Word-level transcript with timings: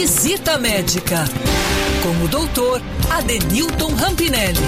Visita 0.00 0.56
Médica 0.58 1.24
com 2.04 2.24
o 2.24 2.28
doutor 2.28 2.80
Adenilton 3.10 3.96
Rampinelli. 3.96 4.60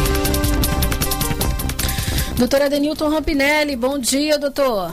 Doutor 2.37 2.62
Adenilton 2.62 3.08
Rampinelli, 3.08 3.76
bom 3.76 3.96
dia, 3.96 4.36
doutor. 4.40 4.92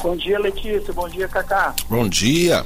Bom 0.00 0.16
dia, 0.16 0.38
Letícia. 0.38 0.92
Bom 0.92 1.08
dia, 1.08 1.26
Cacá. 1.26 1.74
Bom 1.88 2.08
dia. 2.08 2.64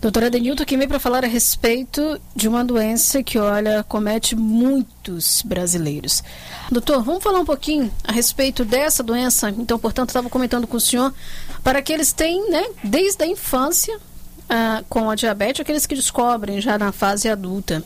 Doutora 0.00 0.30
Denilton 0.30 0.62
aqui 0.62 0.78
vem 0.78 0.88
para 0.88 0.98
falar 0.98 1.24
a 1.24 1.28
respeito 1.28 2.18
de 2.34 2.48
uma 2.48 2.64
doença 2.64 3.22
que, 3.22 3.38
olha, 3.38 3.84
comete 3.86 4.34
muitos 4.34 5.42
brasileiros. 5.42 6.24
Doutor, 6.70 7.02
vamos 7.02 7.22
falar 7.22 7.40
um 7.40 7.44
pouquinho 7.44 7.92
a 8.02 8.12
respeito 8.12 8.64
dessa 8.64 9.02
doença. 9.02 9.50
Então, 9.50 9.78
portanto, 9.78 10.08
estava 10.08 10.30
comentando 10.30 10.66
com 10.66 10.78
o 10.78 10.80
senhor, 10.80 11.12
para 11.62 11.80
aqueles 11.80 12.12
que 12.12 12.16
têm, 12.16 12.50
né, 12.50 12.64
desde 12.82 13.22
a 13.24 13.26
infância 13.26 14.00
ah, 14.48 14.82
com 14.88 15.10
a 15.10 15.14
diabetes, 15.14 15.60
aqueles 15.60 15.86
que 15.86 15.94
descobrem 15.94 16.60
já 16.60 16.78
na 16.78 16.92
fase 16.92 17.28
adulta. 17.28 17.82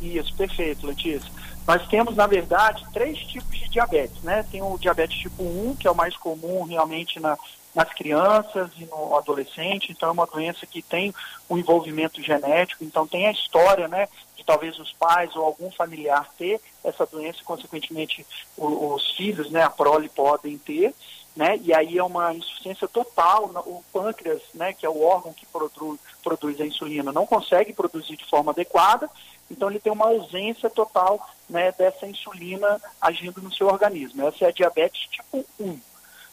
Isso, 0.00 0.34
perfeito, 0.34 0.86
Letícia. 0.86 1.30
Nós 1.66 1.86
temos, 1.88 2.16
na 2.16 2.26
verdade, 2.26 2.84
três 2.92 3.18
tipos 3.18 3.56
de 3.56 3.68
diabetes, 3.68 4.20
né? 4.22 4.44
Tem 4.50 4.60
o 4.62 4.76
diabetes 4.78 5.18
tipo 5.18 5.42
1, 5.42 5.76
que 5.76 5.86
é 5.86 5.90
o 5.90 5.94
mais 5.94 6.16
comum 6.16 6.64
realmente 6.64 7.20
na, 7.20 7.38
nas 7.74 7.92
crianças 7.94 8.70
e 8.78 8.84
no 8.84 9.16
adolescente, 9.16 9.92
então 9.92 10.08
é 10.10 10.12
uma 10.12 10.26
doença 10.26 10.66
que 10.66 10.82
tem 10.82 11.14
um 11.48 11.56
envolvimento 11.56 12.22
genético, 12.22 12.84
então 12.84 13.06
tem 13.06 13.26
a 13.26 13.32
história, 13.32 13.88
né, 13.88 14.08
de 14.36 14.44
talvez 14.44 14.78
os 14.78 14.92
pais 14.92 15.34
ou 15.36 15.44
algum 15.44 15.70
familiar 15.70 16.28
ter 16.36 16.60
essa 16.84 17.06
doença, 17.06 17.38
e, 17.40 17.44
consequentemente 17.44 18.26
o, 18.56 18.94
os 18.94 19.12
filhos, 19.12 19.50
né, 19.50 19.62
a 19.62 19.70
prole 19.70 20.08
podem 20.08 20.58
ter, 20.58 20.94
né, 21.34 21.58
e 21.62 21.72
aí 21.74 21.96
é 21.96 22.04
uma 22.04 22.34
insuficiência 22.34 22.86
total, 22.86 23.44
o 23.66 23.82
pâncreas, 23.92 24.42
né, 24.52 24.72
que 24.72 24.84
é 24.84 24.88
o 24.88 25.02
órgão 25.02 25.32
que 25.32 25.46
produz, 25.46 25.98
produz 26.22 26.60
a 26.60 26.66
insulina, 26.66 27.10
não 27.10 27.26
consegue 27.26 27.72
produzir 27.72 28.16
de 28.16 28.26
forma 28.26 28.52
adequada, 28.52 29.08
então 29.50 29.70
ele 29.70 29.80
tem 29.80 29.92
uma 29.92 30.06
ausência 30.06 30.68
total, 30.68 31.26
né, 31.48 31.72
dessa 31.72 32.06
insulina 32.06 32.80
agindo 33.00 33.40
no 33.40 33.52
seu 33.52 33.66
organismo. 33.66 34.26
Essa 34.26 34.46
é 34.46 34.48
a 34.48 34.52
diabetes 34.52 35.08
tipo 35.08 35.44
1. 35.58 35.78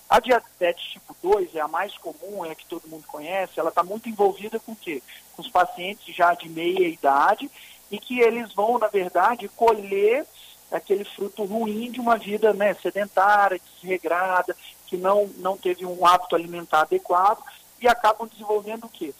A 0.09 0.19
diabetes 0.19 0.83
tipo 0.91 1.15
2 1.21 1.55
é 1.55 1.61
a 1.61 1.67
mais 1.67 1.97
comum, 1.97 2.45
é 2.45 2.51
a 2.51 2.55
que 2.55 2.65
todo 2.65 2.87
mundo 2.87 3.05
conhece, 3.07 3.59
ela 3.59 3.69
está 3.69 3.83
muito 3.83 4.09
envolvida 4.09 4.59
com 4.59 4.71
o 4.71 4.75
quê? 4.75 5.03
Com 5.35 5.41
os 5.41 5.49
pacientes 5.49 6.15
já 6.15 6.33
de 6.33 6.49
meia 6.49 6.87
idade 6.87 7.49
e 7.91 7.99
que 7.99 8.19
eles 8.19 8.53
vão, 8.53 8.77
na 8.77 8.87
verdade, 8.87 9.47
colher 9.49 10.25
aquele 10.71 11.03
fruto 11.03 11.43
ruim 11.43 11.91
de 11.91 11.99
uma 11.99 12.17
vida 12.17 12.53
né, 12.53 12.73
sedentária, 12.75 13.59
desregrada, 13.75 14.55
que 14.87 14.97
não, 14.97 15.27
não 15.37 15.57
teve 15.57 15.85
um 15.85 16.05
hábito 16.05 16.35
alimentar 16.35 16.81
adequado 16.81 17.43
e 17.81 17.87
acabam 17.87 18.27
desenvolvendo 18.27 18.85
o 18.85 18.89
quê? 18.89 19.13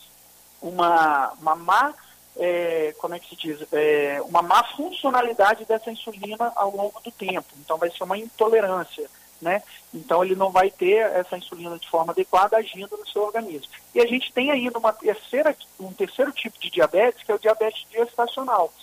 Uma, 0.62 1.32
uma 1.40 1.56
má, 1.56 1.94
é, 2.38 2.94
como 3.00 3.14
é 3.14 3.20
que 3.20 3.30
se 3.30 3.36
diz? 3.36 3.66
É, 3.72 4.22
uma 4.26 4.42
má 4.42 4.64
funcionalidade 4.76 5.66
dessa 5.66 5.92
insulina 5.92 6.52
ao 6.56 6.76
longo 6.76 7.00
do 7.02 7.12
tempo. 7.12 7.48
Então 7.60 7.78
vai 7.78 7.90
ser 7.90 8.04
uma 8.04 8.18
intolerância 8.18 9.10
né? 9.42 9.62
Então 9.94 10.24
ele 10.24 10.36
não 10.36 10.52
vai 10.52 10.70
ter 10.70 10.98
essa 11.12 11.38
insulina 11.38 11.78
de 11.78 11.90
forma 11.90 12.12
adequada 12.12 12.58
agindo 12.58 12.98
no 12.98 13.08
seu 13.08 13.24
organismo. 13.24 13.72
E 13.94 14.00
a 14.00 14.06
gente 14.06 14.32
tem 14.32 14.52
ainda 14.52 14.78
uma 14.78 14.94
terceira, 14.94 15.56
um 15.80 15.94
terceiro 15.94 16.32
tipo 16.32 16.60
de 16.60 16.70
diabetes, 16.70 17.24
que 17.24 17.32
é 17.32 17.36
o 17.36 17.40
diabetes 17.40 17.86
gestacional, 17.92 18.74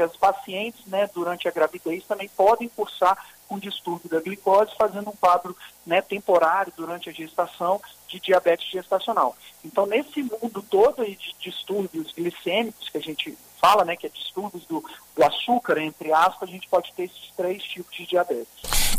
que 0.00 0.02
as 0.02 0.16
pacientes, 0.16 0.80
né, 0.86 1.08
durante 1.14 1.46
a 1.46 1.50
gravidez 1.50 2.04
também 2.04 2.28
podem 2.34 2.68
cursar 2.68 3.18
com 3.46 3.58
distúrbio 3.58 4.08
da 4.08 4.20
glicose, 4.20 4.70
fazendo 4.78 5.10
um 5.10 5.16
quadro 5.16 5.54
né, 5.84 6.00
temporário 6.00 6.72
durante 6.74 7.10
a 7.10 7.12
gestação 7.12 7.80
de 8.08 8.18
diabetes 8.18 8.70
gestacional. 8.70 9.36
Então, 9.62 9.84
nesse 9.84 10.22
mundo 10.22 10.64
todo 10.70 11.04
de 11.04 11.34
distúrbios 11.38 12.12
glicêmicos 12.12 12.88
que 12.88 12.96
a 12.96 13.00
gente 13.00 13.36
fala, 13.60 13.84
né, 13.84 13.94
que 13.94 14.06
é 14.06 14.10
distúrbios 14.10 14.64
do, 14.64 14.82
do 15.14 15.22
açúcar, 15.22 15.78
entre 15.78 16.10
aspas, 16.12 16.48
a 16.48 16.52
gente 16.52 16.66
pode 16.68 16.92
ter 16.94 17.02
esses 17.02 17.30
três 17.36 17.62
tipos 17.62 17.94
de 17.94 18.06
diabetes. 18.06 18.48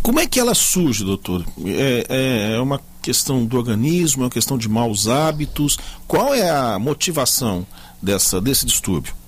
Como 0.03 0.19
é 0.19 0.27
que 0.27 0.39
ela 0.39 0.53
surge, 0.53 1.03
doutor? 1.03 1.43
É, 1.65 2.05
é, 2.09 2.55
é 2.55 2.59
uma 2.59 2.79
questão 3.01 3.43
do 3.43 3.57
organismo, 3.57 4.21
é 4.21 4.25
uma 4.25 4.31
questão 4.31 4.57
de 4.57 4.69
maus 4.69 5.07
hábitos? 5.07 5.77
Qual 6.07 6.33
é 6.33 6.47
a 6.47 6.77
motivação 6.77 7.65
dessa, 8.01 8.39
desse 8.39 8.65
distúrbio? 8.67 9.20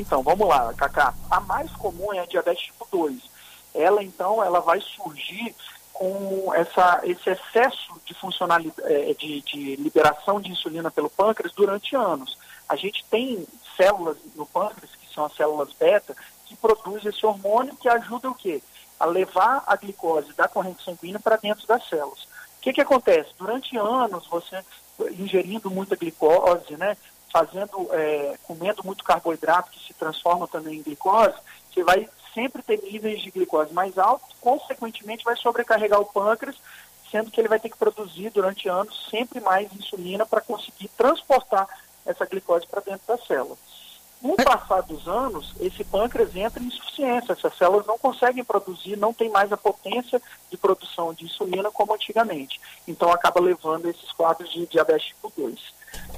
Então, 0.00 0.22
vamos 0.22 0.46
lá, 0.46 0.72
Cacá. 0.74 1.14
A 1.30 1.40
mais 1.40 1.70
comum 1.72 2.12
é 2.12 2.20
a 2.20 2.26
diabetes 2.26 2.64
tipo 2.64 2.86
2. 2.90 3.22
Ela, 3.74 4.02
então, 4.02 4.42
ela 4.42 4.60
vai 4.60 4.80
surgir 4.80 5.54
com 5.92 6.52
essa, 6.54 7.00
esse 7.04 7.30
excesso 7.30 7.94
de 8.04 8.14
funcionalidade, 8.14 8.92
é, 8.92 9.14
de, 9.14 9.40
de 9.42 9.76
liberação 9.76 10.40
de 10.40 10.50
insulina 10.50 10.90
pelo 10.90 11.10
pâncreas 11.10 11.52
durante 11.52 11.96
anos. 11.96 12.36
A 12.68 12.76
gente 12.76 13.04
tem 13.10 13.46
células 13.76 14.16
no 14.34 14.46
pâncreas, 14.46 14.90
que 14.96 15.12
são 15.14 15.24
as 15.24 15.34
células 15.34 15.72
beta, 15.78 16.14
que 16.44 16.56
produzem 16.56 17.10
esse 17.10 17.24
hormônio 17.24 17.76
que 17.76 17.88
ajuda 17.88 18.30
o 18.30 18.34
quê? 18.34 18.62
a 18.98 19.04
levar 19.04 19.62
a 19.66 19.76
glicose 19.76 20.32
da 20.32 20.48
corrente 20.48 20.82
sanguínea 20.82 21.20
para 21.20 21.36
dentro 21.36 21.66
das 21.66 21.86
células. 21.88 22.24
O 22.24 22.62
que, 22.62 22.72
que 22.72 22.80
acontece? 22.80 23.30
Durante 23.38 23.76
anos, 23.76 24.26
você 24.26 24.64
ingerindo 25.18 25.70
muita 25.70 25.96
glicose, 25.96 26.76
né, 26.76 26.96
fazendo, 27.32 27.88
é, 27.92 28.36
comendo 28.44 28.82
muito 28.84 29.04
carboidrato 29.04 29.70
que 29.70 29.86
se 29.86 29.94
transforma 29.94 30.48
também 30.48 30.78
em 30.78 30.82
glicose, 30.82 31.34
você 31.72 31.82
vai 31.82 32.08
sempre 32.32 32.62
ter 32.62 32.82
níveis 32.82 33.22
de 33.22 33.30
glicose 33.30 33.72
mais 33.72 33.98
altos, 33.98 34.34
consequentemente 34.40 35.24
vai 35.24 35.36
sobrecarregar 35.36 36.00
o 36.00 36.06
pâncreas, 36.06 36.56
sendo 37.10 37.30
que 37.30 37.40
ele 37.40 37.48
vai 37.48 37.58
ter 37.58 37.70
que 37.70 37.76
produzir 37.76 38.30
durante 38.30 38.68
anos 38.68 39.08
sempre 39.10 39.40
mais 39.40 39.72
insulina 39.72 40.26
para 40.26 40.40
conseguir 40.40 40.88
transportar 40.88 41.66
essa 42.04 42.26
glicose 42.26 42.66
para 42.66 42.80
dentro 42.80 43.06
da 43.06 43.18
célula. 43.18 43.56
Com 44.20 44.32
o 44.32 44.36
passar 44.36 44.82
dos 44.82 45.06
anos, 45.06 45.54
esse 45.60 45.84
pâncreas 45.84 46.34
entra 46.34 46.62
em 46.62 46.66
insuficiência, 46.66 47.32
essas 47.32 47.56
células 47.56 47.86
não 47.86 47.98
conseguem 47.98 48.42
produzir, 48.42 48.96
não 48.96 49.12
tem 49.12 49.28
mais 49.28 49.52
a 49.52 49.56
potência 49.56 50.20
de 50.50 50.56
produção 50.56 51.12
de 51.12 51.26
insulina 51.26 51.70
como 51.70 51.94
antigamente. 51.94 52.60
Então 52.88 53.12
acaba 53.12 53.40
levando 53.40 53.88
esses 53.88 54.10
quadros 54.12 54.50
de 54.50 54.66
diabetes 54.66 55.08
tipo 55.08 55.32
2. 55.36 55.74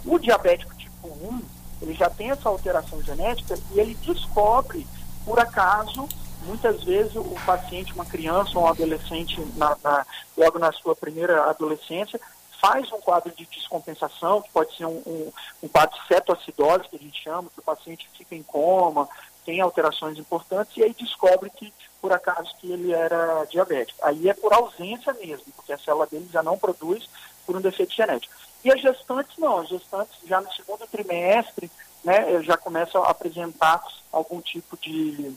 O 0.06 0.18
diabético 0.18 0.74
tipo 0.76 0.87
1, 1.06 1.42
ele 1.82 1.94
já 1.94 2.10
tem 2.10 2.30
essa 2.30 2.48
alteração 2.48 3.02
genética 3.02 3.58
e 3.72 3.80
ele 3.80 3.94
descobre, 3.94 4.86
por 5.24 5.38
acaso, 5.38 6.08
muitas 6.44 6.82
vezes 6.82 7.14
o 7.14 7.36
paciente, 7.46 7.92
uma 7.92 8.04
criança 8.04 8.58
ou 8.58 8.64
um 8.64 8.68
adolescente, 8.68 9.40
na, 9.56 9.76
na, 9.82 10.06
logo 10.36 10.58
na 10.58 10.72
sua 10.72 10.96
primeira 10.96 11.44
adolescência, 11.44 12.20
faz 12.60 12.90
um 12.92 13.00
quadro 13.00 13.32
de 13.32 13.46
descompensação, 13.46 14.42
que 14.42 14.50
pode 14.50 14.76
ser 14.76 14.84
um, 14.84 15.02
um, 15.06 15.32
um 15.62 15.68
quadro 15.68 15.96
de 15.98 16.06
cetoacidose, 16.08 16.88
que 16.88 16.96
a 16.96 16.98
gente 16.98 17.22
chama, 17.22 17.48
que 17.50 17.60
o 17.60 17.62
paciente 17.62 18.08
fica 18.16 18.34
em 18.34 18.42
coma, 18.42 19.08
tem 19.44 19.60
alterações 19.60 20.18
importantes, 20.18 20.76
e 20.76 20.82
aí 20.82 20.92
descobre 20.92 21.50
que, 21.50 21.72
por 22.02 22.12
acaso, 22.12 22.54
que 22.60 22.70
ele 22.70 22.92
era 22.92 23.44
diabético. 23.44 23.98
Aí 24.04 24.28
é 24.28 24.34
por 24.34 24.52
ausência 24.52 25.12
mesmo, 25.14 25.46
porque 25.54 25.72
a 25.72 25.78
célula 25.78 26.06
dele 26.06 26.28
já 26.32 26.42
não 26.42 26.58
produz 26.58 27.08
por 27.46 27.56
um 27.56 27.60
defeito 27.60 27.94
genético. 27.94 28.34
E 28.64 28.72
as 28.72 28.80
gestantes 28.80 29.36
não, 29.38 29.58
as 29.60 29.68
gestantes 29.68 30.16
já 30.26 30.40
no 30.40 30.52
segundo 30.52 30.86
trimestre, 30.86 31.70
né, 32.04 32.42
já 32.42 32.56
começam 32.56 33.02
a 33.02 33.10
apresentar 33.10 33.82
algum 34.12 34.40
tipo 34.40 34.76
de, 34.76 35.32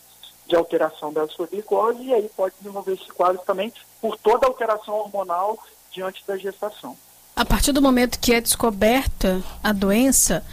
de 0.48 0.56
alteração 0.56 1.12
da 1.14 1.28
sua 1.28 1.48
glicose, 1.48 2.04
e 2.04 2.14
aí 2.14 2.30
pode 2.36 2.56
desenvolver 2.60 2.94
esse 2.94 3.08
quadro 3.12 3.42
também 3.46 3.72
por 4.00 4.18
toda 4.18 4.48
alteração 4.48 4.96
hormonal 4.96 5.58
diante 5.92 6.24
da 6.26 6.38
gestação. 6.38 6.98
A 7.36 7.46
partir 7.46 7.72
do 7.72 7.82
momento 7.82 8.20
que 8.20 8.34
é 8.34 8.42
descoberta 8.42 9.42
a 9.64 9.72
doença, 9.72 10.46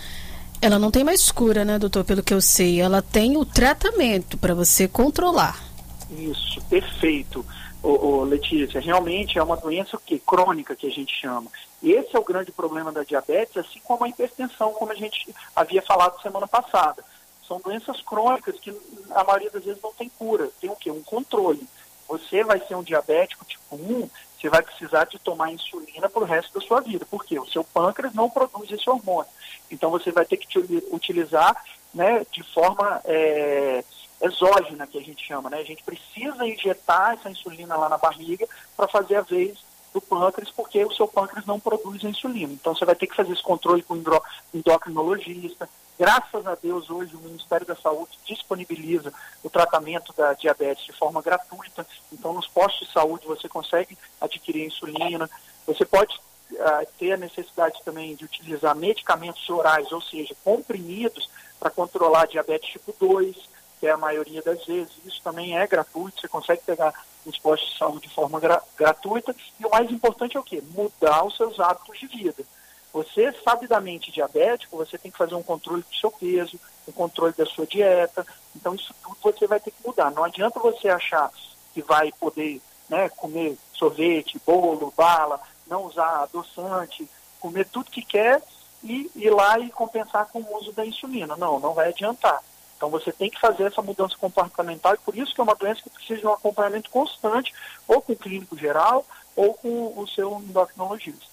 ela 0.60 0.78
não 0.78 0.90
tem 0.90 1.04
mais 1.04 1.30
cura, 1.30 1.64
né, 1.64 1.78
doutor? 1.78 2.04
Pelo 2.04 2.22
que 2.22 2.34
eu 2.34 2.40
sei, 2.40 2.80
ela 2.80 3.02
tem 3.02 3.36
o 3.36 3.44
tratamento 3.44 4.36
para 4.36 4.54
você 4.54 4.88
controlar. 4.88 5.62
Isso, 6.10 6.60
perfeito. 6.68 7.44
Ô, 7.82 8.06
ô, 8.06 8.24
Letícia, 8.24 8.80
realmente 8.80 9.38
é 9.38 9.42
uma 9.42 9.56
doença 9.56 9.98
que 10.04 10.18
crônica 10.18 10.74
que 10.74 10.86
a 10.86 10.90
gente 10.90 11.12
chama. 11.20 11.50
Esse 11.82 12.16
é 12.16 12.18
o 12.18 12.24
grande 12.24 12.50
problema 12.50 12.90
da 12.90 13.04
diabetes, 13.04 13.56
assim 13.56 13.80
como 13.80 14.04
a 14.04 14.08
hipertensão, 14.08 14.72
como 14.72 14.92
a 14.92 14.96
gente 14.96 15.34
havia 15.54 15.82
falado 15.82 16.20
semana 16.20 16.46
passada. 16.46 17.04
São 17.46 17.60
doenças 17.60 18.00
crônicas 18.02 18.58
que 18.58 18.76
a 19.10 19.24
maioria 19.24 19.50
das 19.50 19.64
vezes 19.64 19.82
não 19.82 19.92
tem 19.92 20.08
cura, 20.08 20.50
tem 20.60 20.68
o 20.68 20.76
quê? 20.76 20.90
Um 20.90 21.02
controle. 21.02 21.66
Você 22.08 22.42
vai 22.42 22.58
ser 22.60 22.74
um 22.74 22.82
diabético 22.82 23.44
tipo 23.44 23.76
1 23.76 24.08
você 24.38 24.48
vai 24.48 24.62
precisar 24.62 25.04
de 25.04 25.18
tomar 25.18 25.50
insulina 25.50 26.08
para 26.08 26.22
o 26.22 26.24
resto 26.24 26.58
da 26.58 26.64
sua 26.64 26.80
vida. 26.80 27.04
Por 27.04 27.24
quê? 27.24 27.40
O 27.40 27.46
seu 27.46 27.64
pâncreas 27.64 28.14
não 28.14 28.30
produz 28.30 28.70
esse 28.70 28.88
hormônio. 28.88 29.30
Então 29.68 29.90
você 29.90 30.12
vai 30.12 30.24
ter 30.24 30.36
que 30.36 30.58
utilizar 30.92 31.60
né, 31.92 32.24
de 32.30 32.44
forma 32.54 33.00
é, 33.04 33.82
exógena, 34.22 34.86
que 34.86 34.96
a 34.96 35.02
gente 35.02 35.26
chama. 35.26 35.50
Né? 35.50 35.58
A 35.58 35.64
gente 35.64 35.82
precisa 35.82 36.46
injetar 36.46 37.14
essa 37.14 37.28
insulina 37.28 37.76
lá 37.76 37.88
na 37.88 37.98
barriga 37.98 38.46
para 38.76 38.86
fazer 38.86 39.16
a 39.16 39.22
vez 39.22 39.58
do 39.98 40.00
pâncreas, 40.00 40.50
porque 40.50 40.84
o 40.84 40.92
seu 40.92 41.08
pâncreas 41.08 41.44
não 41.44 41.58
produz 41.58 42.02
insulina. 42.04 42.52
Então 42.52 42.74
você 42.74 42.84
vai 42.84 42.94
ter 42.94 43.06
que 43.06 43.16
fazer 43.16 43.32
esse 43.32 43.42
controle 43.42 43.82
com 43.82 43.94
o 43.94 44.22
endocrinologista, 44.54 45.68
Graças 45.98 46.46
a 46.46 46.54
Deus, 46.54 46.88
hoje 46.88 47.16
o 47.16 47.18
Ministério 47.18 47.66
da 47.66 47.74
Saúde 47.74 48.16
disponibiliza 48.24 49.12
o 49.42 49.50
tratamento 49.50 50.14
da 50.16 50.32
diabetes 50.32 50.84
de 50.84 50.92
forma 50.92 51.20
gratuita. 51.20 51.84
Então, 52.12 52.32
nos 52.32 52.46
postos 52.46 52.86
de 52.86 52.92
saúde 52.92 53.26
você 53.26 53.48
consegue 53.48 53.98
adquirir 54.20 54.64
insulina. 54.64 55.28
Você 55.66 55.84
pode 55.84 56.14
uh, 56.52 56.86
ter 57.00 57.14
a 57.14 57.16
necessidade 57.16 57.82
também 57.84 58.14
de 58.14 58.24
utilizar 58.24 58.76
medicamentos 58.76 59.50
orais, 59.50 59.90
ou 59.90 60.00
seja, 60.00 60.36
comprimidos, 60.44 61.28
para 61.58 61.68
controlar 61.68 62.28
diabetes 62.28 62.70
tipo 62.70 62.94
2, 63.00 63.36
que 63.78 63.86
é 63.86 63.90
a 63.90 63.96
maioria 63.96 64.42
das 64.42 64.64
vezes. 64.64 64.92
Isso 65.04 65.20
também 65.22 65.58
é 65.58 65.66
gratuito, 65.66 66.20
você 66.20 66.28
consegue 66.28 66.62
pegar 66.64 66.92
nos 67.24 67.38
postos 67.38 67.70
de 67.70 67.78
saúde 67.78 68.08
de 68.08 68.14
forma 68.14 68.40
gra 68.40 68.62
gratuita. 68.76 69.34
E 69.60 69.66
o 69.66 69.70
mais 69.70 69.90
importante 69.90 70.36
é 70.36 70.40
o 70.40 70.44
quê? 70.44 70.62
Mudar 70.74 71.24
os 71.24 71.36
seus 71.36 71.58
hábitos 71.60 71.98
de 71.98 72.06
vida. 72.06 72.44
Você, 72.92 73.32
sabidamente 73.44 74.10
diabético, 74.10 74.76
você 74.76 74.96
tem 74.96 75.10
que 75.10 75.18
fazer 75.18 75.34
um 75.34 75.42
controle 75.42 75.82
do 75.82 75.96
seu 75.96 76.10
peso, 76.10 76.58
um 76.86 76.92
controle 76.92 77.34
da 77.36 77.44
sua 77.44 77.66
dieta. 77.66 78.26
Então, 78.56 78.74
isso 78.74 78.94
tudo 79.02 79.38
você 79.38 79.46
vai 79.46 79.60
ter 79.60 79.70
que 79.70 79.86
mudar. 79.86 80.10
Não 80.10 80.24
adianta 80.24 80.58
você 80.58 80.88
achar 80.88 81.30
que 81.74 81.82
vai 81.82 82.10
poder 82.12 82.60
né, 82.88 83.08
comer 83.10 83.58
sorvete, 83.74 84.40
bolo, 84.44 84.92
bala, 84.96 85.40
não 85.66 85.84
usar 85.84 86.22
adoçante, 86.22 87.08
comer 87.38 87.66
tudo 87.66 87.90
que 87.90 88.02
quer 88.02 88.42
e 88.82 89.10
ir 89.14 89.30
lá 89.30 89.58
e 89.58 89.70
compensar 89.70 90.26
com 90.26 90.40
o 90.40 90.56
uso 90.56 90.72
da 90.72 90.84
insulina. 90.84 91.36
Não, 91.36 91.60
não 91.60 91.74
vai 91.74 91.88
adiantar. 91.90 92.42
Então 92.78 92.88
você 92.88 93.12
tem 93.12 93.28
que 93.28 93.40
fazer 93.40 93.64
essa 93.64 93.82
mudança 93.82 94.14
comportamental 94.18 94.94
e 94.94 94.98
por 94.98 95.16
isso 95.18 95.34
que 95.34 95.40
é 95.40 95.44
uma 95.44 95.56
doença 95.56 95.82
que 95.82 95.90
precisa 95.90 96.20
de 96.20 96.26
um 96.26 96.32
acompanhamento 96.32 96.88
constante, 96.88 97.52
ou 97.88 98.00
com 98.00 98.12
o 98.12 98.16
clínico 98.16 98.56
geral, 98.56 99.04
ou 99.34 99.52
com 99.52 99.92
o 100.00 100.06
seu 100.08 100.40
endocrinologista. 100.48 101.26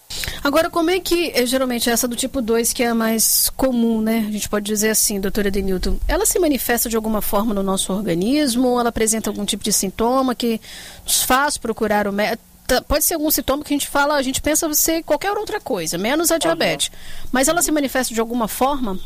Agora, 0.43 0.69
como 0.69 0.91
é 0.91 0.99
que, 0.99 1.31
é, 1.31 1.45
geralmente, 1.45 1.89
essa 1.89 2.07
do 2.07 2.15
tipo 2.15 2.41
2, 2.41 2.71
que 2.73 2.83
é 2.83 2.87
a 2.87 2.95
mais 2.95 3.49
comum, 3.51 4.01
né? 4.01 4.25
A 4.27 4.31
gente 4.31 4.47
pode 4.47 4.65
dizer 4.65 4.89
assim, 4.89 5.19
doutora 5.19 5.49
Denilton, 5.49 5.97
ela 6.07 6.25
se 6.25 6.37
manifesta 6.37 6.87
de 6.89 6.95
alguma 6.95 7.21
forma 7.21 7.53
no 7.53 7.63
nosso 7.63 7.91
organismo? 7.91 8.69
Ou 8.69 8.79
ela 8.79 8.89
apresenta 8.89 9.29
algum 9.29 9.45
tipo 9.45 9.63
de 9.63 9.73
sintoma 9.73 10.35
que 10.35 10.61
nos 11.03 11.23
faz 11.23 11.57
procurar 11.57 12.07
o 12.07 12.13
médico? 12.13 12.43
Pode 12.87 13.05
ser 13.05 13.15
algum 13.15 13.29
sintoma 13.29 13.63
que 13.63 13.73
a 13.73 13.77
gente 13.77 13.87
fala, 13.87 14.15
a 14.15 14.21
gente 14.21 14.41
pensa 14.41 14.71
ser 14.73 15.03
qualquer 15.03 15.31
outra 15.31 15.59
coisa, 15.59 15.97
menos 15.97 16.31
a 16.31 16.37
diabetes. 16.37 16.87
Uhum. 16.87 17.29
Mas 17.31 17.47
ela 17.47 17.61
se 17.61 17.71
manifesta 17.71 18.13
de 18.13 18.19
alguma 18.19 18.47
forma? 18.47 18.99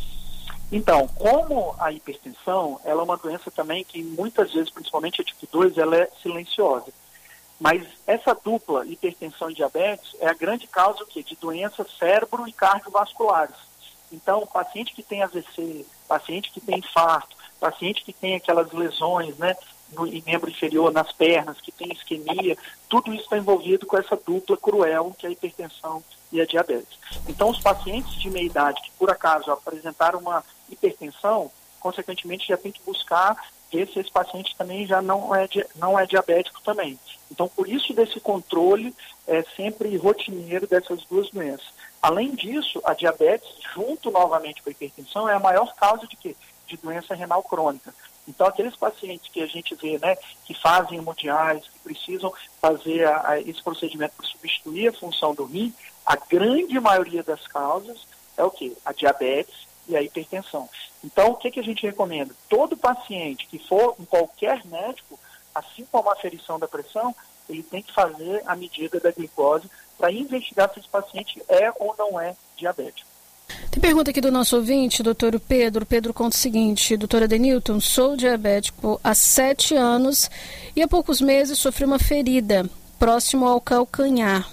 Então, 0.72 1.08
como 1.08 1.76
a 1.80 1.92
hipertensão, 1.92 2.80
ela 2.84 3.02
é 3.02 3.04
uma 3.04 3.18
doença 3.18 3.50
também 3.50 3.84
que 3.84 4.04
muitas 4.04 4.54
vezes, 4.54 4.70
principalmente 4.70 5.22
a 5.22 5.24
tipo 5.24 5.48
2, 5.52 5.78
ela 5.78 5.96
é 5.96 6.10
silenciosa. 6.22 6.92
Mas 7.60 7.86
essa 8.06 8.34
dupla, 8.34 8.86
hipertensão 8.86 9.50
e 9.50 9.56
diabetes, 9.56 10.16
é 10.20 10.28
a 10.28 10.34
grande 10.34 10.68
causa 10.68 11.06
de 11.06 11.36
doenças 11.36 11.88
cérebro 11.98 12.48
e 12.48 12.54
cardiovasculares. 12.54 13.56
Então, 14.12 14.46
paciente 14.48 14.94
que 14.94 15.04
tem 15.04 15.24
AVC, 15.24 15.86
paciente 16.08 16.52
que 16.52 16.62
tem 16.62 16.80
infarto, 16.80 17.36
paciente 17.60 18.04
que 18.04 18.14
tem 18.14 18.36
aquelas 18.36 18.72
lesões 18.72 19.38
né, 19.38 19.56
no 19.92 20.08
em 20.08 20.24
membro 20.26 20.50
inferior, 20.50 20.92
nas 20.92 21.12
pernas, 21.12 21.60
que 21.60 21.72
tem 21.72 21.92
isquemia, 21.92 22.58
tudo 22.88 23.14
isso 23.14 23.24
está 23.24 23.38
envolvido 23.38 23.86
com 23.86 23.98
essa 23.98 24.16
dupla 24.16 24.56
cruel 24.56 25.14
que 25.18 25.26
é 25.26 25.30
a 25.30 25.32
hipertensão 25.32 26.04
e 26.32 26.40
a 26.40 26.46
diabetes. 26.46 26.98
Então, 27.28 27.50
os 27.50 27.60
pacientes 27.60 28.14
de 28.14 28.30
meia 28.30 28.46
idade 28.46 28.82
que 28.82 28.92
por 28.92 29.10
acaso 29.10 29.52
apresentaram 29.52 30.20
uma 30.20 30.44
hipertensão, 30.72 31.52
consequentemente 31.80 32.48
já 32.48 32.58
tem 32.58 32.72
que 32.72 32.82
buscar 32.86 33.36
ver 33.72 33.88
se 33.88 34.00
esse 34.00 34.12
paciente 34.12 34.56
também 34.56 34.86
já 34.86 35.02
não 35.02 35.34
é, 35.34 35.48
não 35.76 35.98
é 35.98 36.06
diabético 36.06 36.62
também. 36.62 37.00
Então, 37.32 37.48
por 37.48 37.68
isso 37.68 37.94
desse 37.94 38.20
controle 38.20 38.96
é 39.28 39.44
sempre 39.56 39.96
rotineiro 39.96 40.68
dessas 40.68 41.04
duas 41.06 41.30
doenças. 41.30 41.68
Além 42.02 42.34
disso, 42.34 42.82
a 42.84 42.94
diabetes, 42.94 43.48
junto 43.74 44.10
novamente 44.10 44.64
com 44.64 44.70
a 44.70 44.72
hipertensão, 44.72 45.30
é 45.30 45.36
a 45.36 45.40
maior 45.40 45.74
causa 45.76 46.08
de 46.08 46.16
quê? 46.16 46.36
De 46.66 46.78
doença 46.78 47.14
renal 47.14 47.44
crônica. 47.44 47.94
Então, 48.28 48.48
aqueles 48.48 48.76
pacientes 48.76 49.32
que 49.32 49.42
a 49.42 49.48
gente 49.48 49.76
vê, 49.76 49.98
né, 49.98 50.16
que 50.46 50.54
fazem 50.54 51.00
hemodiálise, 51.00 51.66
que 51.70 51.80
precisam 51.80 52.32
fazer 52.62 53.06
a, 53.08 53.30
a, 53.30 53.40
esse 53.40 53.62
procedimento 53.62 54.14
para 54.16 54.28
substituir 54.28 54.88
a 54.88 54.94
função 54.94 55.34
do 55.34 55.46
rim, 55.46 55.74
a 56.06 56.16
grande 56.16 56.80
maioria 56.80 57.24
das 57.24 57.46
causas 57.48 58.08
é 58.38 58.44
o 58.44 58.52
quê? 58.52 58.74
A 58.86 58.94
diabetes 58.94 59.69
e 59.90 59.98
a 59.98 60.02
hipertensão. 60.02 60.70
Então, 61.04 61.32
o 61.32 61.36
que, 61.36 61.52
que 61.52 61.60
a 61.60 61.64
gente 61.64 61.86
recomenda? 61.86 62.34
Todo 62.48 62.78
paciente 62.78 63.48
que 63.48 63.60
for 63.60 63.96
em 64.00 64.06
qualquer 64.06 64.64
médico, 64.66 65.20
assim 65.54 65.86
como 65.92 66.10
a 66.10 66.14
aferição 66.14 66.60
da 66.60 66.68
pressão, 66.68 67.14
ele 67.50 67.64
tem 67.64 67.82
que 67.82 67.92
fazer 67.92 68.44
a 68.46 68.56
medida 68.56 69.00
da 69.00 69.12
glicose 69.12 69.70
para 69.98 70.12
investigar 70.12 70.72
se 70.72 70.80
esse 70.80 70.88
paciente 70.88 71.42
é 71.50 71.72
ou 71.80 71.96
não 71.98 72.22
é 72.22 72.36
diabético. 72.56 73.10
Tem 73.72 73.82
pergunta 73.82 74.12
aqui 74.12 74.22
do 74.22 74.32
nosso 74.32 74.56
ouvinte, 74.56 75.02
doutor 75.02 75.40
Pedro. 75.40 75.86
Pedro 75.86 76.14
conta 76.14 76.36
o 76.36 76.40
seguinte: 76.40 76.96
doutora 76.96 77.28
Denilton, 77.28 77.80
sou 77.80 78.16
diabético 78.16 79.02
há 79.04 79.16
sete 79.16 79.76
anos 79.76 80.30
e 80.76 80.82
há 80.84 80.88
poucos 80.88 81.20
meses 81.20 81.58
sofri 81.58 81.86
uma 81.86 81.98
ferida 81.98 82.70
próximo 83.00 83.48
ao 83.48 83.60
calcanhar 83.60 84.48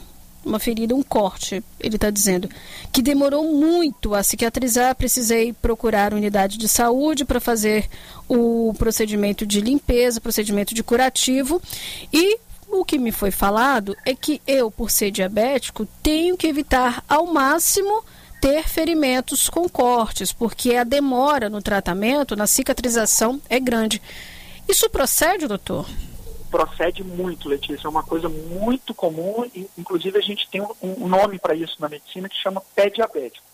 uma 0.46 0.58
ferida, 0.58 0.94
um 0.94 1.02
corte, 1.02 1.62
ele 1.80 1.96
está 1.96 2.08
dizendo, 2.08 2.48
que 2.92 3.02
demorou 3.02 3.52
muito 3.52 4.14
a 4.14 4.22
cicatrizar. 4.22 4.94
Precisei 4.94 5.52
procurar 5.52 6.14
unidade 6.14 6.56
de 6.56 6.68
saúde 6.68 7.24
para 7.24 7.40
fazer 7.40 7.88
o 8.28 8.72
procedimento 8.78 9.44
de 9.44 9.60
limpeza, 9.60 10.20
procedimento 10.20 10.74
de 10.74 10.82
curativo. 10.82 11.60
E 12.12 12.38
o 12.68 12.84
que 12.84 12.98
me 12.98 13.12
foi 13.12 13.30
falado 13.30 13.96
é 14.04 14.14
que 14.14 14.40
eu, 14.46 14.70
por 14.70 14.90
ser 14.90 15.10
diabético, 15.10 15.86
tenho 16.02 16.36
que 16.36 16.46
evitar 16.46 17.04
ao 17.08 17.26
máximo 17.26 18.04
ter 18.40 18.68
ferimentos 18.68 19.48
com 19.48 19.68
cortes, 19.68 20.32
porque 20.32 20.76
a 20.76 20.84
demora 20.84 21.48
no 21.48 21.62
tratamento, 21.62 22.36
na 22.36 22.46
cicatrização, 22.46 23.40
é 23.48 23.58
grande. 23.58 24.00
Isso 24.68 24.88
procede, 24.90 25.46
doutor? 25.46 25.88
Procede 26.50 27.02
muito, 27.04 27.48
Letícia. 27.48 27.86
É 27.86 27.90
uma 27.90 28.02
coisa 28.02 28.28
muito 28.28 28.94
comum, 28.94 29.44
e, 29.54 29.68
inclusive 29.76 30.18
a 30.18 30.22
gente 30.22 30.48
tem 30.48 30.60
um, 30.82 31.08
nome 31.08 31.38
para 31.38 31.54
isso 31.54 31.76
na 31.80 31.88
medicina 31.88 32.28
que 32.28 32.36
chama 32.36 32.62
pé 32.74 32.88
diabético. 32.90 33.44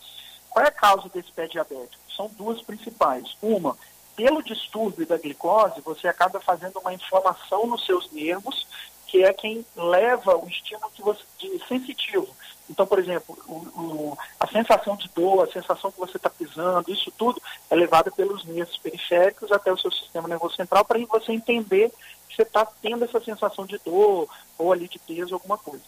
Qual 0.50 0.64
é 0.64 0.68
a 0.68 0.72
causa 0.72 1.08
desse 1.08 1.32
pé 1.32 1.46
diabético? 1.46 2.02
São 2.14 2.30
duas 2.36 2.60
principais. 2.62 3.36
Uma, 3.40 3.76
pelo 4.14 4.42
distúrbio 4.42 5.06
da 5.06 5.16
glicose, 5.16 5.80
você 5.80 6.06
acaba 6.06 6.40
fazendo 6.40 6.78
uma 6.78 6.92
inflamação 6.92 7.66
nos 7.66 7.84
seus 7.86 8.10
nervos, 8.12 8.66
que 9.06 9.24
é 9.24 9.32
quem 9.32 9.64
leva 9.76 10.36
o 10.36 10.48
estímulo 10.48 10.90
que 10.94 11.02
você, 11.02 11.22
de 11.38 11.62
sensitivo. 11.66 12.28
Então, 12.72 12.86
por 12.86 12.98
exemplo, 12.98 13.38
o, 13.46 13.52
o, 13.52 14.18
a 14.40 14.46
sensação 14.46 14.96
de 14.96 15.08
dor, 15.14 15.44
a 15.44 15.52
sensação 15.52 15.92
que 15.92 16.00
você 16.00 16.16
está 16.16 16.30
pisando, 16.30 16.90
isso 16.90 17.12
tudo 17.18 17.40
é 17.70 17.76
levado 17.76 18.10
pelos 18.10 18.44
nervos 18.46 18.78
periféricos 18.78 19.52
até 19.52 19.70
o 19.70 19.76
seu 19.76 19.92
sistema 19.92 20.26
nervoso 20.26 20.56
central 20.56 20.82
para 20.84 20.98
você 21.06 21.32
entender 21.32 21.92
você 22.34 22.42
está 22.42 22.64
tendo 22.80 23.04
essa 23.04 23.20
sensação 23.20 23.66
de 23.66 23.78
dor 23.84 24.26
ou 24.56 24.72
ali 24.72 24.88
de 24.88 24.98
peso, 24.98 25.34
alguma 25.34 25.58
coisa. 25.58 25.84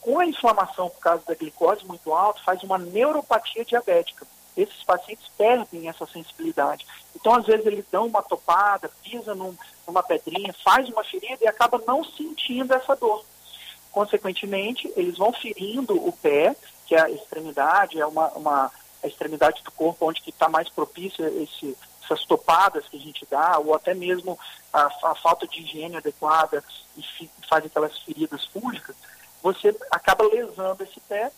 Com 0.00 0.20
a 0.20 0.26
inflamação 0.26 0.88
por 0.88 1.00
causa 1.00 1.24
da 1.26 1.34
glicose 1.34 1.84
muito 1.84 2.12
alta, 2.12 2.40
faz 2.44 2.62
uma 2.62 2.78
neuropatia 2.78 3.64
diabética. 3.64 4.24
Esses 4.56 4.82
pacientes 4.84 5.26
perdem 5.36 5.88
essa 5.88 6.06
sensibilidade. 6.06 6.86
Então, 7.14 7.34
às 7.34 7.44
vezes, 7.44 7.66
eles 7.66 7.84
dão 7.90 8.06
uma 8.06 8.22
topada, 8.22 8.90
pisa 9.02 9.34
num, 9.34 9.54
numa 9.84 10.02
pedrinha, 10.02 10.54
faz 10.64 10.88
uma 10.88 11.02
ferida 11.02 11.38
e 11.42 11.48
acaba 11.48 11.82
não 11.86 12.04
sentindo 12.04 12.72
essa 12.72 12.94
dor. 12.94 13.24
Consequentemente, 13.90 14.92
eles 14.96 15.18
vão 15.18 15.32
ferindo 15.32 15.94
o 15.94 16.12
pé, 16.12 16.54
que 16.86 16.94
é 16.94 17.00
a 17.00 17.10
extremidade, 17.10 18.00
é 18.00 18.06
uma, 18.06 18.28
uma 18.30 18.70
a 19.02 19.06
extremidade 19.06 19.62
do 19.62 19.70
corpo 19.70 20.08
onde 20.08 20.22
está 20.26 20.48
mais 20.48 20.68
propício 20.68 21.26
esse, 21.42 21.76
essas 22.04 22.24
topadas 22.24 22.86
que 22.86 22.96
a 22.96 23.00
gente 23.00 23.26
dá, 23.30 23.58
ou 23.58 23.74
até 23.74 23.94
mesmo 23.94 24.38
a, 24.72 24.86
a 25.10 25.14
falta 25.14 25.46
de 25.46 25.60
higiene 25.60 25.96
adequada 25.96 26.62
e 26.96 27.02
fi, 27.02 27.30
faz 27.48 27.64
aquelas 27.64 27.98
feridas 28.00 28.44
fúngicas, 28.46 28.96
você 29.42 29.74
acaba 29.90 30.24
lesando 30.24 30.82
esse 30.82 31.00
pé, 31.00 31.30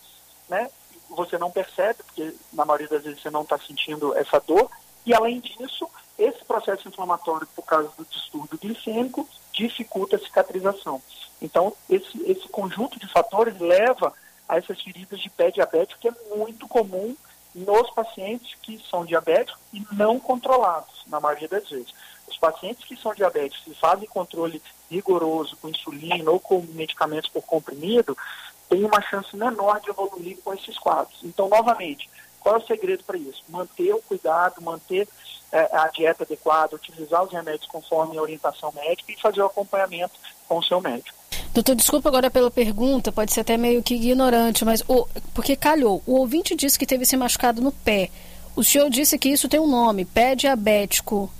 né? 0.49 0.69
Você 1.09 1.37
não 1.37 1.51
percebe, 1.51 2.03
porque 2.03 2.35
na 2.51 2.65
maioria 2.65 2.87
das 2.87 3.03
vezes 3.03 3.21
você 3.21 3.29
não 3.29 3.43
está 3.43 3.57
sentindo 3.57 4.15
essa 4.17 4.39
dor, 4.39 4.69
e 5.05 5.13
além 5.13 5.39
disso, 5.39 5.87
esse 6.17 6.43
processo 6.45 6.87
inflamatório, 6.87 7.47
por 7.55 7.63
causa 7.63 7.89
do 7.97 8.05
distúrbio 8.05 8.57
glicêmico, 8.59 9.27
dificulta 9.53 10.15
a 10.15 10.19
cicatrização. 10.19 11.01
Então, 11.41 11.73
esse, 11.89 12.21
esse 12.29 12.47
conjunto 12.49 12.99
de 12.99 13.07
fatores 13.07 13.59
leva 13.59 14.13
a 14.47 14.57
essas 14.57 14.81
feridas 14.81 15.19
de 15.19 15.29
pé 15.29 15.51
diabético, 15.51 15.99
que 16.01 16.07
é 16.07 16.35
muito 16.35 16.67
comum 16.67 17.15
nos 17.53 17.89
pacientes 17.91 18.55
que 18.61 18.81
são 18.89 19.05
diabéticos 19.05 19.61
e 19.71 19.85
não 19.91 20.19
controlados, 20.19 21.03
na 21.07 21.19
maioria 21.19 21.47
das 21.47 21.69
vezes. 21.69 21.93
Os 22.27 22.37
pacientes 22.37 22.83
que 22.85 22.95
são 22.95 23.13
diabéticos 23.13 23.67
e 23.67 23.75
fazem 23.75 24.07
controle 24.07 24.61
rigoroso 24.89 25.55
com 25.57 25.69
insulina 25.69 26.31
ou 26.31 26.39
com 26.39 26.61
medicamentos 26.73 27.29
por 27.29 27.43
comprimido, 27.43 28.17
têm 28.69 28.85
uma 28.85 29.01
chance 29.01 29.35
menor 29.35 29.79
de 29.81 29.89
evoluir 29.89 30.37
com 30.43 30.53
esses 30.53 30.77
quadros. 30.79 31.19
Então, 31.23 31.47
novamente, 31.47 32.09
qual 32.39 32.55
é 32.55 32.57
o 32.59 32.65
segredo 32.65 33.03
para 33.03 33.17
isso? 33.17 33.43
Manter 33.49 33.93
o 33.93 34.01
cuidado, 34.01 34.61
manter 34.61 35.07
a 35.53 35.87
dieta 35.89 36.23
adequada, 36.23 36.75
utilizar 36.75 37.23
os 37.23 37.31
remédios 37.31 37.67
conforme 37.67 38.17
a 38.17 38.21
orientação 38.21 38.71
médica 38.73 39.11
e 39.11 39.21
fazer 39.21 39.41
o 39.41 39.45
acompanhamento 39.45 40.13
com 40.47 40.57
o 40.57 40.63
seu 40.63 40.81
médico. 40.81 41.17
Doutor, 41.53 41.75
desculpa 41.75 42.09
agora 42.09 42.31
pela 42.31 42.49
pergunta, 42.49 43.11
pode 43.11 43.31
ser 43.31 43.41
até 43.41 43.57
meio 43.57 43.83
que 43.83 43.93
ignorante, 43.93 44.65
mas 44.65 44.83
porque 45.33 45.55
calhou. 45.55 46.01
O 46.05 46.15
ouvinte 46.15 46.55
disse 46.55 46.79
que 46.79 46.85
teve 46.85 47.03
esse 47.03 47.15
machucado 47.15 47.61
no 47.61 47.71
pé. 47.71 48.09
O 48.55 48.63
senhor 48.63 48.89
disse 48.89 49.17
que 49.17 49.29
isso 49.29 49.47
tem 49.47 49.59
um 49.59 49.67
nome, 49.67 50.05
pé 50.05 50.35
diabético. 50.35 51.31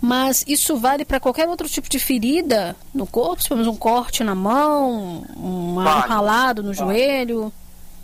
Mas 0.00 0.44
isso 0.48 0.76
vale 0.78 1.04
para 1.04 1.20
qualquer 1.20 1.46
outro 1.46 1.68
tipo 1.68 1.88
de 1.88 1.98
ferida 1.98 2.74
no 2.94 3.06
corpo? 3.06 3.42
Se 3.42 3.52
um 3.52 3.76
corte 3.76 4.24
na 4.24 4.34
mão, 4.34 5.24
um 5.36 5.74
vale, 5.74 6.08
ralado 6.08 6.62
no 6.62 6.72
vale. 6.72 6.98
joelho? 6.98 7.52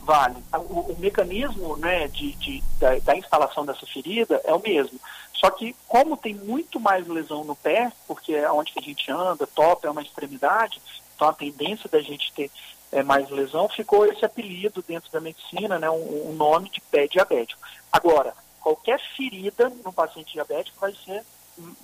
Vale. 0.06 0.36
O, 0.54 0.92
o 0.92 0.96
mecanismo 1.00 1.76
né, 1.78 2.06
de, 2.06 2.32
de 2.34 2.62
da, 2.78 2.96
da, 3.00 3.16
instalação 3.16 3.66
dessa 3.66 3.84
ferida 3.84 4.40
é 4.44 4.54
o 4.54 4.62
mesmo. 4.62 5.00
Só 5.34 5.50
que, 5.50 5.74
como 5.88 6.16
tem 6.16 6.32
muito 6.32 6.78
mais 6.78 7.08
lesão 7.08 7.42
no 7.42 7.56
pé, 7.56 7.90
porque 8.06 8.32
é 8.32 8.50
onde 8.52 8.72
que 8.72 8.78
a 8.78 8.82
gente 8.82 9.10
anda, 9.10 9.48
top 9.48 9.84
é 9.84 9.90
uma 9.90 10.02
extremidade, 10.02 10.80
então 11.14 11.28
a 11.28 11.32
tendência 11.32 11.90
da 11.90 12.00
gente 12.00 12.32
ter 12.32 12.52
é, 12.92 13.02
mais 13.02 13.28
lesão, 13.30 13.68
ficou 13.68 14.06
esse 14.06 14.24
apelido 14.24 14.80
dentro 14.86 15.10
da 15.10 15.20
medicina, 15.20 15.76
né, 15.76 15.90
um, 15.90 16.30
um 16.30 16.32
nome 16.34 16.70
de 16.70 16.80
pé 16.82 17.08
diabético. 17.08 17.60
Agora, 17.90 18.32
qualquer 18.60 19.00
ferida 19.16 19.72
no 19.84 19.92
paciente 19.92 20.34
diabético 20.34 20.78
vai 20.78 20.94
ser, 21.04 21.24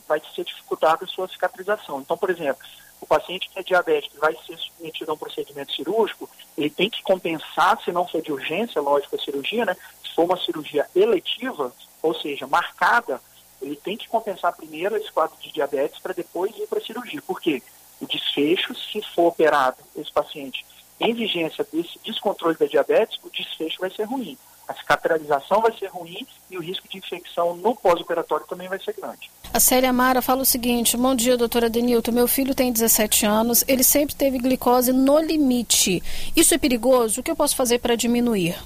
vai 0.07 0.23
ser 0.33 0.45
dificultada 0.45 1.05
a 1.05 1.09
sua 1.09 1.27
cicatrização. 1.27 2.01
Então, 2.01 2.17
por 2.17 2.31
exemplo, 2.31 2.65
o 3.03 3.07
paciente 3.07 3.51
que 3.51 3.59
é 3.59 3.63
diabético 3.63 4.17
vai 4.19 4.33
ser 4.47 4.57
submetido 4.57 5.11
a 5.11 5.15
um 5.15 5.19
procedimento 5.19 5.73
cirúrgico, 5.73 6.31
ele 6.57 6.71
tem 6.71 6.89
que 6.89 7.03
compensar, 7.03 7.83
se 7.83 7.91
não 7.91 8.07
for 8.07 8.23
de 8.23 8.33
urgência, 8.33 8.81
lógico, 8.81 9.17
a 9.17 9.19
cirurgia, 9.19 9.65
né? 9.65 9.77
Se 10.05 10.15
for 10.15 10.25
uma 10.25 10.37
cirurgia 10.37 10.87
eletiva, 10.95 11.73
ou 12.01 12.15
seja, 12.15 12.47
marcada, 12.47 13.21
ele 13.61 13.77
tem 13.77 13.97
que 13.97 14.09
compensar 14.09 14.57
primeiro 14.57 14.97
esse 14.97 15.11
quadro 15.11 15.37
de 15.41 15.53
diabetes 15.53 15.99
para 15.99 16.15
depois 16.15 16.57
ir 16.57 16.67
para 16.69 16.79
a 16.79 16.83
cirurgia. 16.83 17.21
Por 17.23 17.41
quê? 17.41 17.61
O 18.01 18.07
desfecho, 18.07 18.75
se 18.75 19.03
for 19.15 19.29
operado 19.29 19.79
esse 19.97 20.13
paciente 20.13 20.65
em 21.01 21.13
vigência 21.13 21.67
desse 21.73 21.99
descontrole 22.05 22.57
da 22.57 22.67
diabetes, 22.67 23.19
o 23.25 23.31
desfecho 23.31 23.81
vai 23.81 23.91
ser 23.91 24.05
ruim. 24.05 24.39
A 24.69 24.75
cicatrização 24.75 25.61
vai 25.61 25.77
ser 25.77 25.89
ruim 25.89 26.27
e 26.51 26.57
o 26.57 26.61
risco 26.61 26.89
de 26.89 26.99
infecção 26.99 27.57
no 27.57 27.75
pós-operatório 27.75 28.47
também 28.47 28.69
vai 28.69 28.79
ser 28.79 28.95
grande. 28.95 29.31
A 29.53 29.61
Célia 29.61 29.93
Mara 29.93 30.23
fala 30.23 30.43
o 30.43 30.47
seguinte: 30.47 30.97
Bom 30.97 31.15
dia, 31.15 31.37
doutora 31.37 31.69
Denilton. 31.69 32.13
Meu 32.13 32.29
filho 32.29 32.55
tem 32.55 32.73
17 32.73 33.27
anos, 33.27 33.65
ele 33.67 33.83
sempre 33.83 34.15
teve 34.15 34.39
glicose 34.39 34.93
no 34.93 35.19
limite. 35.19 36.03
Isso 36.35 36.55
é 36.55 36.59
perigoso? 36.59 37.21
O 37.21 37.23
que 37.23 37.31
eu 37.31 37.37
posso 37.37 37.57
fazer 37.57 37.79
para 37.79 37.97
diminuir? 37.97 38.57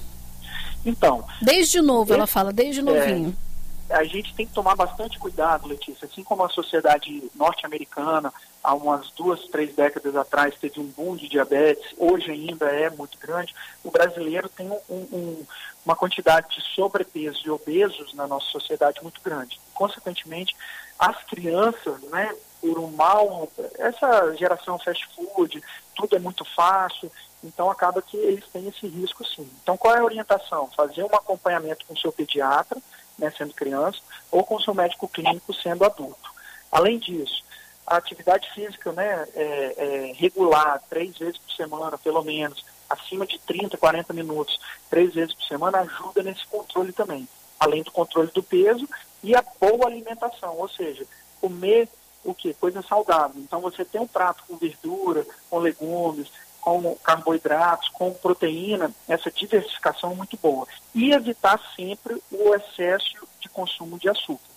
Então. 0.85 1.25
Desde 1.41 1.81
novo, 1.81 2.13
ela 2.13 2.27
fala, 2.27 2.53
desde 2.53 2.81
novinho. 2.81 3.35
É, 3.43 3.46
a 3.89 4.03
gente 4.03 4.33
tem 4.33 4.45
que 4.45 4.53
tomar 4.53 4.75
bastante 4.75 5.17
cuidado, 5.17 5.67
Letícia. 5.67 6.05
Assim 6.05 6.23
como 6.23 6.43
a 6.43 6.49
sociedade 6.49 7.31
norte-americana, 7.35 8.33
há 8.63 8.73
umas 8.73 9.09
duas, 9.11 9.47
três 9.47 9.73
décadas 9.75 10.15
atrás, 10.15 10.55
teve 10.59 10.79
um 10.79 10.87
boom 10.87 11.15
de 11.15 11.27
diabetes, 11.27 11.93
hoje 11.97 12.31
ainda 12.31 12.65
é 12.65 12.89
muito 12.89 13.17
grande, 13.17 13.55
o 13.83 13.91
brasileiro 13.91 14.49
tem 14.49 14.69
um, 14.69 14.79
um, 14.89 15.45
uma 15.85 15.95
quantidade 15.95 16.55
de 16.55 16.61
sobrepeso 16.75 17.41
e 17.45 17.49
obesos 17.49 18.13
na 18.13 18.27
nossa 18.27 18.47
sociedade 18.47 19.01
muito 19.01 19.21
grande. 19.21 19.59
Consequentemente, 19.73 20.55
as 20.99 21.23
crianças, 21.23 22.01
né, 22.03 22.35
por 22.59 22.77
um 22.79 22.91
mal, 22.91 23.49
essa 23.77 24.35
geração 24.35 24.77
fast 24.79 25.07
food, 25.15 25.63
tudo 25.95 26.15
é 26.15 26.19
muito 26.19 26.43
fácil, 26.43 27.11
então 27.43 27.69
acaba 27.69 28.01
que 28.01 28.17
eles 28.17 28.45
têm 28.51 28.67
esse 28.67 28.87
risco 28.87 29.23
sim. 29.25 29.49
Então 29.61 29.77
qual 29.77 29.95
é 29.95 29.99
a 29.99 30.03
orientação? 30.03 30.69
Fazer 30.75 31.03
um 31.03 31.15
acompanhamento 31.15 31.85
com 31.85 31.93
o 31.93 31.97
seu 31.97 32.11
pediatra, 32.11 32.81
né, 33.17 33.31
sendo 33.37 33.53
criança, 33.53 33.99
ou 34.31 34.43
com 34.43 34.59
seu 34.59 34.73
médico 34.73 35.07
clínico 35.07 35.53
sendo 35.53 35.83
adulto. 35.83 36.31
Além 36.71 36.99
disso, 36.99 37.43
a 37.85 37.97
atividade 37.97 38.49
física 38.53 38.91
né, 38.91 39.25
é, 39.33 39.73
é 39.77 40.13
regular, 40.13 40.81
três 40.89 41.17
vezes 41.17 41.37
por 41.37 41.51
semana, 41.53 41.97
pelo 41.97 42.21
menos, 42.23 42.65
acima 42.89 43.25
de 43.25 43.39
30, 43.39 43.77
40 43.77 44.13
minutos, 44.13 44.59
três 44.89 45.13
vezes 45.13 45.33
por 45.33 45.43
semana, 45.43 45.79
ajuda 45.79 46.23
nesse 46.23 46.45
controle 46.47 46.91
também. 46.91 47.27
Além 47.59 47.83
do 47.83 47.91
controle 47.91 48.29
do 48.33 48.43
peso 48.43 48.87
e 49.23 49.35
a 49.35 49.43
boa 49.59 49.87
alimentação, 49.87 50.57
ou 50.57 50.67
seja, 50.67 51.05
comer 51.41 51.89
o 52.23 52.33
que? 52.33 52.53
Coisa 52.53 52.81
saudável. 52.81 53.41
Então 53.41 53.61
você 53.61 53.85
tem 53.85 54.01
um 54.01 54.07
prato 54.07 54.43
com 54.47 54.57
verdura, 54.57 55.25
com 55.49 55.59
legumes, 55.59 56.27
com 56.67 56.95
carboidratos, 56.97 57.87
com 57.93 58.11
proteína, 58.11 58.91
essa 59.07 59.31
diversificação 59.31 60.11
é 60.11 60.15
muito 60.15 60.35
boa. 60.35 60.67
E 60.93 61.13
evitar 61.13 61.57
sempre 61.77 62.21
o 62.29 62.53
excesso 62.53 63.25
de 63.39 63.47
consumo 63.47 63.97
de 63.97 64.09
açúcar. 64.09 64.49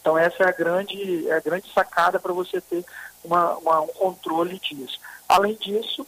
Então 0.00 0.16
essa 0.16 0.44
é 0.44 0.48
a 0.48 0.52
grande, 0.52 1.28
é 1.28 1.34
a 1.34 1.40
grande 1.40 1.70
sacada 1.74 2.18
para 2.18 2.32
você 2.32 2.58
ter 2.62 2.82
uma, 3.22 3.54
uma, 3.58 3.82
um 3.82 3.88
controle 3.88 4.58
disso. 4.58 4.98
Além 5.28 5.56
disso, 5.56 6.06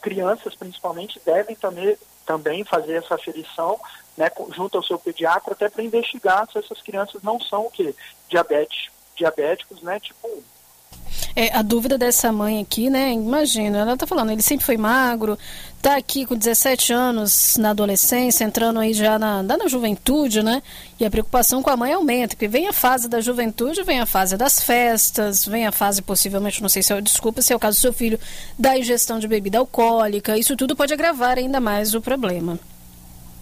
crianças 0.00 0.54
principalmente 0.54 1.20
devem 1.26 1.56
também, 1.56 1.98
também 2.24 2.62
fazer 2.62 2.94
essa 2.94 3.16
aferição 3.16 3.80
né, 4.16 4.30
junto 4.50 4.76
ao 4.76 4.84
seu 4.84 4.96
pediatra 4.96 5.54
até 5.54 5.68
para 5.68 5.82
investigar 5.82 6.48
se 6.52 6.56
essas 6.56 6.80
crianças 6.80 7.20
não 7.20 7.40
são 7.40 7.66
o 7.66 7.70
quê? 7.70 7.96
Diabetes, 8.28 8.90
diabéticos, 9.16 9.82
né, 9.82 9.98
tipo 9.98 10.28
1. 10.28 10.53
É, 11.36 11.52
a 11.52 11.62
dúvida 11.62 11.98
dessa 11.98 12.30
mãe 12.30 12.60
aqui, 12.60 12.88
né? 12.88 13.12
Imagina, 13.12 13.78
ela 13.78 13.96
tá 13.96 14.06
falando, 14.06 14.30
ele 14.30 14.40
sempre 14.40 14.64
foi 14.64 14.76
magro, 14.76 15.36
tá 15.82 15.96
aqui 15.96 16.24
com 16.24 16.36
17 16.36 16.92
anos 16.92 17.56
na 17.56 17.70
adolescência, 17.70 18.44
entrando 18.44 18.78
aí 18.78 18.94
já 18.94 19.18
na, 19.18 19.42
na 19.42 19.66
juventude, 19.66 20.44
né? 20.44 20.62
E 20.98 21.04
a 21.04 21.10
preocupação 21.10 21.60
com 21.60 21.70
a 21.70 21.76
mãe 21.76 21.92
aumenta, 21.92 22.36
porque 22.36 22.46
vem 22.46 22.68
a 22.68 22.72
fase 22.72 23.08
da 23.08 23.20
juventude, 23.20 23.82
vem 23.82 23.98
a 23.98 24.06
fase 24.06 24.36
das 24.36 24.62
festas, 24.62 25.44
vem 25.44 25.66
a 25.66 25.72
fase, 25.72 26.02
possivelmente, 26.02 26.62
não 26.62 26.68
sei 26.68 26.84
se 26.84 26.92
é, 26.92 27.00
desculpa, 27.00 27.42
se 27.42 27.52
é 27.52 27.56
o 27.56 27.58
caso 27.58 27.78
do 27.78 27.80
seu 27.80 27.92
filho, 27.92 28.18
da 28.56 28.78
ingestão 28.78 29.18
de 29.18 29.26
bebida 29.26 29.58
alcoólica. 29.58 30.38
Isso 30.38 30.56
tudo 30.56 30.76
pode 30.76 30.94
agravar 30.94 31.36
ainda 31.36 31.58
mais 31.58 31.96
o 31.96 32.00
problema. 32.00 32.60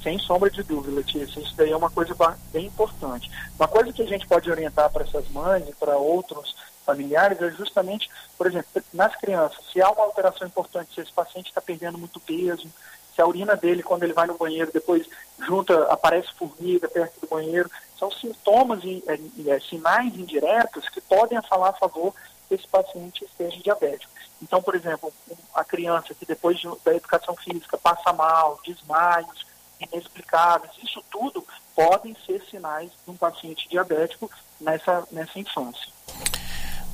Sem 0.02 0.18
sombra 0.18 0.50
de 0.50 0.62
dúvida, 0.62 0.96
Letícia. 0.96 1.40
Isso 1.40 1.54
daí 1.56 1.70
é 1.70 1.76
uma 1.76 1.90
coisa 1.90 2.16
bem 2.52 2.66
importante. 2.66 3.30
Uma 3.58 3.68
coisa 3.68 3.92
que 3.92 4.02
a 4.02 4.06
gente 4.06 4.26
pode 4.26 4.50
orientar 4.50 4.90
para 4.90 5.04
essas 5.04 5.28
mães 5.28 5.68
e 5.68 5.72
para 5.74 5.96
outros 5.98 6.54
familiares 6.84 7.40
é 7.40 7.50
justamente, 7.50 8.10
por 8.36 8.46
exemplo, 8.46 8.82
nas 8.92 9.14
crianças, 9.16 9.64
se 9.72 9.80
há 9.80 9.90
uma 9.90 10.04
alteração 10.04 10.46
importante, 10.46 10.94
se 10.94 11.00
esse 11.00 11.12
paciente 11.12 11.46
está 11.46 11.60
perdendo 11.60 11.98
muito 11.98 12.20
peso, 12.20 12.68
se 13.14 13.20
a 13.20 13.26
urina 13.26 13.56
dele, 13.56 13.82
quando 13.82 14.04
ele 14.04 14.12
vai 14.12 14.26
no 14.26 14.38
banheiro, 14.38 14.70
depois 14.72 15.06
junta, 15.38 15.84
aparece 15.92 16.32
formiga 16.34 16.88
perto 16.88 17.20
do 17.20 17.26
banheiro, 17.26 17.70
são 17.98 18.10
sintomas 18.10 18.82
e 18.82 19.02
é, 19.06 19.60
sinais 19.60 20.14
indiretos 20.16 20.88
que 20.88 21.00
podem 21.00 21.40
falar 21.42 21.70
a 21.70 21.74
favor 21.74 22.14
que 22.48 22.54
esse 22.54 22.66
paciente 22.66 23.24
esteja 23.24 23.60
diabético. 23.62 24.12
Então, 24.42 24.60
por 24.60 24.74
exemplo, 24.74 25.12
a 25.54 25.62
criança 25.62 26.14
que 26.14 26.26
depois 26.26 26.58
de, 26.58 26.68
da 26.84 26.94
educação 26.94 27.36
física 27.36 27.78
passa 27.78 28.12
mal, 28.12 28.58
desmaios 28.66 29.46
inexplicáveis, 29.80 30.72
isso 30.82 31.02
tudo 31.10 31.46
podem 31.74 32.16
ser 32.26 32.42
sinais 32.50 32.90
de 33.04 33.10
um 33.10 33.16
paciente 33.16 33.68
diabético 33.68 34.30
nessa, 34.60 35.06
nessa 35.10 35.38
infância. 35.38 35.88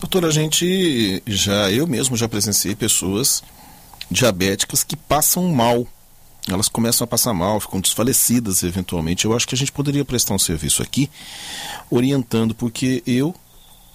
Doutor, 0.01 0.25
a 0.25 0.31
gente 0.31 1.21
já, 1.27 1.71
eu 1.73 1.85
mesmo 1.87 2.17
já 2.17 2.29
presenciei 2.29 2.77
pessoas 2.77 3.43
diabéticas 4.09 4.85
que 4.85 4.97
passam 4.97 5.49
mal. 5.49 5.87
Elas 6.49 6.69
começam 6.69 7.05
a 7.05 7.09
passar 7.09 7.35
mal, 7.35 7.59
ficam 7.59 7.81
desfalecidas 7.81 8.63
eventualmente. 8.63 9.25
Eu 9.25 9.35
acho 9.35 9.47
que 9.47 9.57
a 9.57 9.59
gente 9.59 9.73
poderia 9.73 10.05
prestar 10.05 10.35
um 10.35 10.39
serviço 10.39 10.83
aqui 10.83 11.11
orientando, 11.91 12.55
porque 12.55 13.03
eu, 13.07 13.35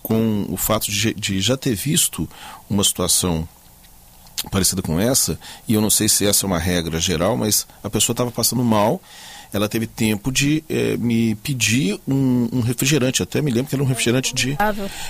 com 0.04 0.46
o 0.50 0.58
fato 0.58 0.92
de, 0.92 1.14
de 1.14 1.40
já 1.40 1.56
ter 1.56 1.74
visto 1.74 2.30
uma 2.70 2.84
situação 2.84 3.48
parecida 4.52 4.82
com 4.82 5.00
essa, 5.00 5.40
e 5.68 5.74
eu 5.74 5.80
não 5.80 5.90
sei 5.90 6.10
se 6.10 6.26
essa 6.28 6.46
é 6.46 6.48
uma 6.48 6.60
regra 6.60 7.00
geral, 7.00 7.38
mas 7.38 7.66
a 7.82 7.90
pessoa 7.90 8.14
estava 8.14 8.30
passando 8.30 8.62
mal 8.62 9.02
ela 9.54 9.70
teve 9.70 9.86
tempo 9.86 10.32
de 10.32 10.64
é, 10.68 10.98
me 10.98 11.36
pedir 11.36 12.00
um, 12.08 12.50
um, 12.52 12.60
refrigerante. 12.62 13.22
Até 13.22 13.40
me 13.40 13.52
lembro 13.52 13.70
que 13.70 13.76
era 13.76 13.84
um 13.84 13.88
refrigerante 13.88 14.34
de. 14.34 14.58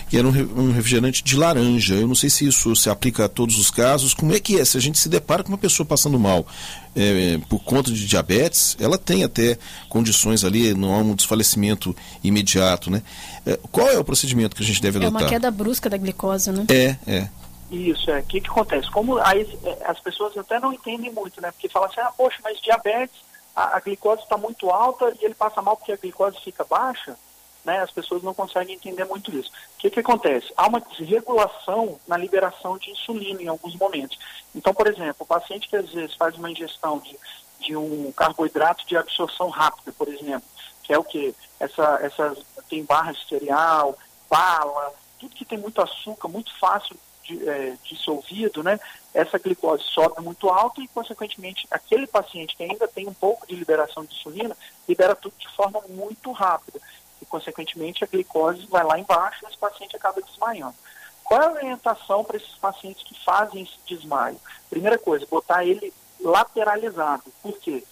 Que 0.10 0.18
era 0.18 0.28
um, 0.28 0.32
um, 0.32 0.74
refrigerante 0.74 1.24
de 1.24 1.38
laranja. 1.38 1.96
Eu 1.96 2.08
não 2.08 2.16
sei 2.16 2.30
se 2.30 2.46
isso 2.46 2.76
se 2.76 2.90
aplica 2.90 3.26
a 3.26 3.30
todos 3.30 3.58
os 3.58 3.72
casos. 3.72 4.14
Como 4.14 4.36
é 4.36 4.40
que 4.42 4.60
é? 4.60 4.66
Se 4.66 4.78
a 4.78 4.82
gente 4.82 5.00
se 5.00 5.08
depara 5.08 5.44
com 5.44 5.50
uma 5.50 5.58
pessoa 5.58 5.86
passando 5.86 6.20
mal 6.20 6.46
é, 6.94 7.40
por 7.48 7.64
conta 7.64 7.90
de 7.90 8.06
diabetes, 8.06 8.76
ela 8.82 8.98
tem 8.98 9.24
até 9.24 9.58
condições 9.88 10.44
ali, 10.44 10.74
não 10.74 10.94
há 10.94 10.98
um 10.98 11.16
desfalecimento 11.16 11.96
imediato, 12.22 12.92
né? 12.92 13.02
É, 13.46 13.58
qual 13.72 13.88
é 13.88 13.98
o 13.98 14.04
procedimento 14.04 14.56
que 14.56 14.64
a 14.64 14.66
gente 14.66 14.82
deve 14.82 14.98
adotar? 14.98 15.22
É 15.22 15.24
uma 15.24 15.30
queda 15.30 15.50
brusca 15.50 15.90
da 15.90 15.98
glicose, 15.98 16.52
né? 16.52 16.66
É, 16.70 16.98
é. 17.08 17.30
Isso, 17.72 18.12
é. 18.12 18.20
O 18.20 18.24
que, 18.24 18.42
que 18.42 18.50
acontece? 18.50 18.92
Como 18.92 19.18
aí, 19.20 19.48
as 19.86 20.00
pessoas 20.02 20.38
até 20.38 20.60
não 20.60 20.74
entendem 20.74 21.12
muito, 21.12 21.42
né? 21.42 21.50
Porque 21.52 21.70
falam 21.70 21.90
assim, 21.90 22.02
ah, 22.02 22.12
poxa, 22.16 22.38
mas 22.44 22.62
diabetes 22.62 23.16
a, 23.56 23.78
a 23.78 23.80
glicose 23.80 24.24
está 24.24 24.38
muito 24.38 24.70
alta 24.70 25.14
e 25.20 25.26
ele 25.26 25.36
passa 25.36 25.62
mal 25.62 25.78
porque 25.78 25.92
a 25.92 25.98
glicose 25.98 26.40
fica 26.42 26.64
baixa, 26.64 27.18
né, 27.64 27.80
as 27.80 27.92
pessoas 27.92 28.22
não 28.22 28.34
conseguem 28.34 28.76
entender 28.76 29.06
muito 29.06 29.34
isso. 29.36 29.50
O 29.76 29.80
que, 29.80 29.90
que 29.90 30.00
acontece? 30.00 30.52
Há 30.58 30.68
uma 30.68 30.82
desregulação 30.82 32.00
na 32.08 32.18
liberação 32.18 32.78
de 32.78 32.92
insulina 32.92 33.42
em 33.42 33.48
alguns 33.48 33.76
momentos. 33.76 34.20
Então, 34.54 34.74
por 34.74 34.88
exemplo, 34.88 35.18
o 35.20 35.26
paciente 35.26 35.70
que 35.70 35.78
às 35.78 35.90
vezes 35.90 36.16
faz 36.16 36.36
uma 36.36 36.52
ingestão 36.52 37.00
de, 37.00 37.18
de 37.60 37.76
um 37.76 38.12
carboidrato 38.12 38.86
de 38.86 38.98
absorção 38.98 39.50
rápida, 39.50 39.94
por 39.94 40.10
exemplo, 40.10 40.48
que 40.84 40.94
é 40.94 40.98
o 40.98 41.04
que? 41.04 41.34
Essa, 41.60 42.00
essas, 42.02 42.40
tem 42.70 42.84
barra 42.84 43.14
de 43.14 43.26
cereal, 43.28 43.98
bala, 44.30 44.94
tudo 45.20 45.36
que 45.36 45.46
tem 45.46 45.58
muito 45.58 45.82
açúcar, 45.82 46.28
muito 46.28 46.54
fácil 46.60 46.98
é, 47.32 47.76
dissolvido, 47.84 48.64
né, 48.64 48.80
essa 49.14 49.38
glicose 49.38 49.84
sobe 49.84 50.22
muito 50.22 50.50
alto 50.50 50.82
e, 50.82 50.88
consequentemente, 50.88 51.68
aquele 51.70 52.08
paciente 52.08 52.56
que 52.56 52.64
ainda 52.64 52.88
tem 52.88 53.08
um 53.08 53.14
pouco 53.14 53.46
de 53.48 53.56
liberação 53.56 54.04
de 54.04 54.14
insulina, 54.16 54.56
libera 54.88 55.16
tudo 55.16 55.36
de 55.38 55.50
forma 55.56 55.82
muito 55.90 56.32
rápida. 56.32 56.80
E, 57.22 57.26
consequentemente, 57.26 58.04
a 58.04 58.08
glicose 58.08 58.66
vai 58.68 58.84
lá 58.84 59.00
embaixo 59.00 59.44
e 59.44 59.48
esse 59.48 59.58
paciente 59.58 59.96
acaba 59.96 60.22
desmaiando. 60.22 60.76
Qual 61.24 61.42
é 61.42 61.46
a 61.46 61.52
orientação 61.52 62.24
para 62.24 62.38
esses 62.38 62.56
pacientes 62.56 63.04
que 63.04 63.24
fazem 63.24 63.64
esse 63.64 63.78
desmaio? 63.86 64.38
Primeira 64.70 64.98
coisa, 64.98 65.26
botar 65.30 65.64
ele 65.64 65.94
lateralizado. 66.20 67.24
Por 67.42 67.58
quê? 67.60 67.84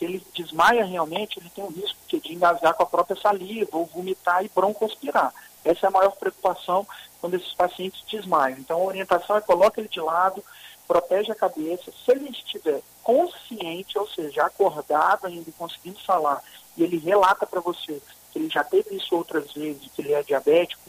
se 0.00 0.06
ele 0.06 0.26
desmaia 0.34 0.82
realmente, 0.86 1.38
ele 1.38 1.50
tem 1.50 1.62
o 1.62 1.68
risco 1.68 1.98
de 2.08 2.32
engasgar 2.32 2.72
com 2.72 2.82
a 2.82 2.86
própria 2.86 3.20
saliva 3.20 3.76
ou 3.76 3.84
vomitar 3.84 4.42
e 4.42 4.48
broncoaspirar. 4.48 5.32
Essa 5.62 5.86
é 5.86 5.88
a 5.88 5.90
maior 5.90 6.12
preocupação 6.12 6.86
quando 7.20 7.34
esses 7.34 7.52
pacientes 7.54 8.02
desmaiam. 8.10 8.58
Então, 8.58 8.80
a 8.80 8.84
orientação 8.84 9.36
é 9.36 9.40
coloca 9.40 9.80
ele 9.80 9.88
de 9.88 10.00
lado, 10.00 10.42
protege 10.86 11.30
a 11.30 11.36
cabeça. 11.36 11.92
Se 12.04 12.10
ele 12.10 12.30
estiver 12.30 12.80
consciente, 13.02 13.98
ou 13.98 14.08
seja, 14.08 14.44
acordado 14.44 15.26
ainda, 15.26 15.50
conseguindo 15.56 16.00
falar, 16.00 16.42
e 16.76 16.82
ele 16.82 16.98
relata 16.98 17.46
para 17.46 17.60
você 17.60 18.00
que 18.32 18.38
ele 18.38 18.48
já 18.48 18.62
teve 18.62 18.96
isso 18.96 19.14
outras 19.14 19.52
vezes, 19.52 19.90
que 19.94 20.02
ele 20.02 20.12
é 20.12 20.22
diabético, 20.22 20.82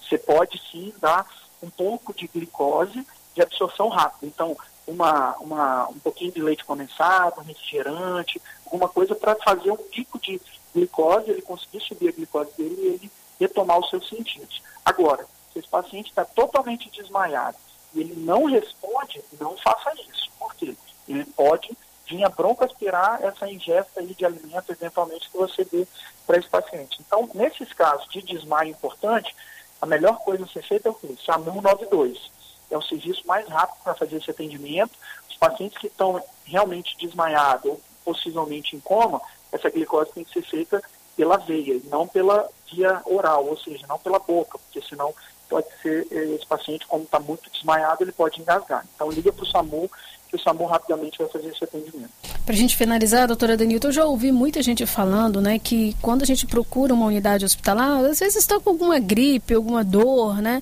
você 0.00 0.18
pode 0.18 0.60
sim 0.70 0.92
dar 1.00 1.26
um 1.62 1.70
pouco 1.70 2.12
de 2.12 2.26
glicose 2.26 3.06
de 3.34 3.42
absorção 3.42 3.88
rápida. 3.88 4.26
Então, 4.26 4.56
uma, 4.86 5.36
uma, 5.38 5.88
um 5.88 5.98
pouquinho 5.98 6.32
de 6.32 6.42
leite 6.42 6.64
condensado, 6.64 7.40
refrigerante, 7.40 8.40
alguma 8.66 8.88
coisa 8.88 9.14
para 9.14 9.34
fazer 9.36 9.70
um 9.70 9.76
pico 9.76 10.18
de 10.18 10.40
glicose, 10.74 11.30
ele 11.30 11.42
conseguir 11.42 11.80
subir 11.80 12.08
a 12.08 12.12
glicose 12.12 12.50
dele 12.56 12.76
e 12.78 12.86
ele 12.86 13.10
retomar 13.40 13.78
os 13.78 13.90
seus 13.90 14.08
sentidos. 14.08 14.62
Agora, 14.84 15.26
se 15.54 15.60
esse 15.60 15.68
paciente 15.68 16.10
está 16.10 16.24
totalmente 16.24 16.90
desmaiado 16.90 17.56
e 17.94 18.00
ele 18.00 18.14
não 18.16 18.44
responde, 18.44 19.22
não 19.40 19.56
faça 19.56 19.92
isso. 19.94 20.30
Por 20.38 20.54
quê? 20.54 20.76
Ele 21.08 21.24
pode 21.24 21.70
vir 22.06 22.24
a 22.24 22.28
broncoaspirar 22.28 23.22
essa 23.22 23.50
ingesta 23.50 24.00
aí 24.00 24.12
de 24.14 24.26
alimento, 24.26 24.72
eventualmente, 24.72 25.30
que 25.30 25.36
você 25.36 25.64
dê 25.64 25.86
para 26.26 26.36
esse 26.36 26.48
paciente. 26.48 27.00
Então, 27.00 27.30
nesses 27.32 27.72
casos 27.72 28.06
de 28.10 28.20
desmaio 28.20 28.70
importante, 28.70 29.34
a 29.80 29.86
melhor 29.86 30.18
coisa 30.18 30.44
a 30.44 30.48
ser 30.48 30.62
feita 30.62 30.88
é 30.88 30.90
o 30.90 30.94
quê? 30.94 31.14
SAMU 31.24 31.62
92. 31.62 32.30
É 32.70 32.76
o 32.76 32.82
serviço 32.82 33.26
mais 33.26 33.46
rápido 33.48 33.82
para 33.84 33.94
fazer 33.94 34.16
esse 34.16 34.30
atendimento. 34.30 34.92
Os 35.30 35.36
pacientes 35.36 35.78
que 35.78 35.86
estão 35.86 36.22
realmente 36.44 36.96
desmaiados 36.98 37.70
ou 37.70 37.80
possivelmente 38.04 38.76
em 38.76 38.80
coma, 38.80 39.20
essa 39.52 39.70
glicose 39.70 40.12
tem 40.12 40.24
que 40.24 40.32
ser 40.32 40.42
feita 40.42 40.82
pela 41.16 41.36
veia, 41.36 41.80
não 41.84 42.08
pela 42.08 42.48
via 42.70 43.00
oral, 43.04 43.46
ou 43.46 43.56
seja, 43.56 43.86
não 43.86 43.98
pela 43.98 44.18
boca, 44.18 44.58
porque 44.58 44.82
senão 44.82 45.14
pode 45.54 45.68
ser, 45.80 46.04
eh, 46.10 46.34
esse 46.34 46.44
paciente, 46.44 46.84
como 46.84 47.04
está 47.04 47.20
muito 47.20 47.48
desmaiado, 47.48 48.02
ele 48.02 48.10
pode 48.10 48.40
engasgar. 48.40 48.84
Então 48.92 49.08
liga 49.08 49.32
para 49.32 49.44
o 49.44 49.46
SAMU, 49.46 49.88
que 50.28 50.34
o 50.34 50.38
SAMU 50.40 50.66
rapidamente 50.66 51.16
vai 51.18 51.28
fazer 51.28 51.48
esse 51.48 51.62
atendimento. 51.62 52.10
Para 52.44 52.54
a 52.54 52.56
gente 52.56 52.76
finalizar, 52.76 53.28
doutora 53.28 53.56
Denilton, 53.56 53.88
eu 53.88 53.92
já 53.92 54.04
ouvi 54.04 54.32
muita 54.32 54.60
gente 54.64 54.84
falando 54.84 55.40
né, 55.40 55.60
que 55.60 55.96
quando 56.02 56.22
a 56.22 56.26
gente 56.26 56.44
procura 56.44 56.92
uma 56.92 57.06
unidade 57.06 57.44
hospitalar, 57.44 58.04
às 58.04 58.18
vezes 58.18 58.34
está 58.34 58.58
com 58.58 58.70
alguma 58.70 58.98
gripe, 58.98 59.54
alguma 59.54 59.84
dor, 59.84 60.42
né? 60.42 60.60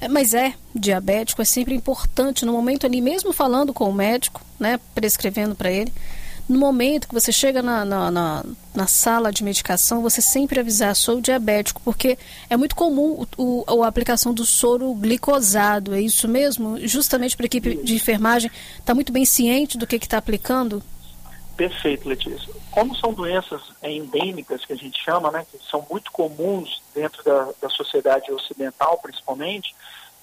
É, 0.00 0.08
mas 0.08 0.34
é 0.34 0.54
diabético, 0.74 1.40
é 1.40 1.44
sempre 1.44 1.72
importante 1.72 2.44
no 2.44 2.52
momento 2.52 2.84
ali, 2.84 3.00
mesmo 3.00 3.32
falando 3.32 3.72
com 3.72 3.88
o 3.88 3.94
médico, 3.94 4.40
né, 4.58 4.80
prescrevendo 4.92 5.54
para 5.54 5.70
ele, 5.70 5.92
no 6.48 6.58
momento 6.58 7.08
que 7.08 7.14
você 7.14 7.32
chega 7.32 7.62
na, 7.62 7.84
na, 7.84 8.10
na, 8.10 8.44
na, 8.74 8.86
sala 8.86 9.32
de 9.32 9.44
medicação, 9.44 10.02
você 10.02 10.20
sempre 10.20 10.60
avisar, 10.60 10.94
sou 10.94 11.20
diabético, 11.20 11.80
porque 11.84 12.18
é 12.50 12.56
muito 12.56 12.74
comum 12.74 13.26
o, 13.36 13.64
o, 13.66 13.82
a 13.82 13.88
aplicação 13.88 14.34
do 14.34 14.44
soro 14.44 14.92
glicosado, 14.94 15.94
é 15.94 16.00
isso 16.00 16.28
mesmo? 16.28 16.78
Justamente 16.86 17.36
para 17.36 17.44
a 17.44 17.46
equipe 17.46 17.76
de 17.76 17.94
enfermagem 17.94 18.50
estar 18.72 18.84
tá 18.84 18.94
muito 18.94 19.12
bem 19.12 19.24
ciente 19.24 19.78
do 19.78 19.86
que 19.86 19.96
está 19.96 20.18
aplicando? 20.18 20.82
Perfeito, 21.56 22.08
Letícia. 22.08 22.52
Como 22.70 22.96
são 22.96 23.12
doenças 23.12 23.62
endêmicas, 23.82 24.64
que 24.64 24.72
a 24.72 24.76
gente 24.76 24.98
chama, 25.02 25.30
né, 25.30 25.46
que 25.50 25.58
são 25.70 25.86
muito 25.90 26.10
comuns 26.10 26.82
dentro 26.94 27.22
da, 27.22 27.50
da 27.60 27.68
sociedade 27.68 28.32
ocidental, 28.32 28.98
principalmente, 29.02 29.74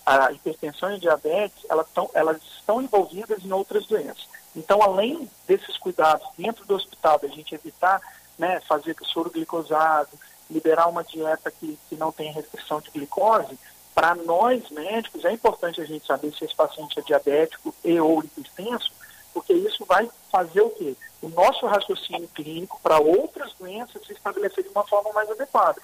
a 0.05 0.31
hipertensão 0.31 0.91
e 0.91 0.95
a 0.95 0.99
diabetes, 0.99 1.65
elas, 1.69 1.87
tão, 1.93 2.09
elas 2.13 2.37
estão 2.57 2.81
envolvidas 2.81 3.45
em 3.45 3.51
outras 3.51 3.85
doenças. 3.85 4.27
Então, 4.55 4.81
além 4.81 5.29
desses 5.47 5.77
cuidados 5.77 6.27
dentro 6.37 6.65
do 6.65 6.75
hospital, 6.75 7.19
da 7.19 7.27
gente 7.27 7.53
evitar 7.53 8.01
né, 8.37 8.59
fazer 8.61 8.95
soro 9.03 9.29
glicosado, 9.29 10.09
liberar 10.49 10.87
uma 10.87 11.03
dieta 11.03 11.51
que, 11.51 11.77
que 11.87 11.95
não 11.95 12.11
tem 12.11 12.31
restrição 12.31 12.81
de 12.81 12.89
glicose, 12.89 13.57
para 13.93 14.15
nós 14.15 14.69
médicos 14.69 15.25
é 15.25 15.31
importante 15.31 15.81
a 15.81 15.85
gente 15.85 16.05
saber 16.05 16.33
se 16.33 16.45
esse 16.45 16.55
paciente 16.55 16.97
é 16.99 17.01
diabético 17.01 17.75
e 17.83 17.99
ou 17.99 18.23
hipertenso, 18.23 18.91
porque 19.33 19.53
isso 19.53 19.85
vai 19.85 20.09
fazer 20.31 20.61
o 20.61 20.69
quê? 20.69 20.95
O 21.21 21.29
nosso 21.29 21.65
raciocínio 21.67 22.27
clínico 22.29 22.79
para 22.81 22.99
outras 22.99 23.53
doenças 23.59 24.05
se 24.05 24.13
estabelecer 24.13 24.63
de 24.63 24.69
uma 24.69 24.87
forma 24.87 25.11
mais 25.11 25.29
adequada. 25.29 25.81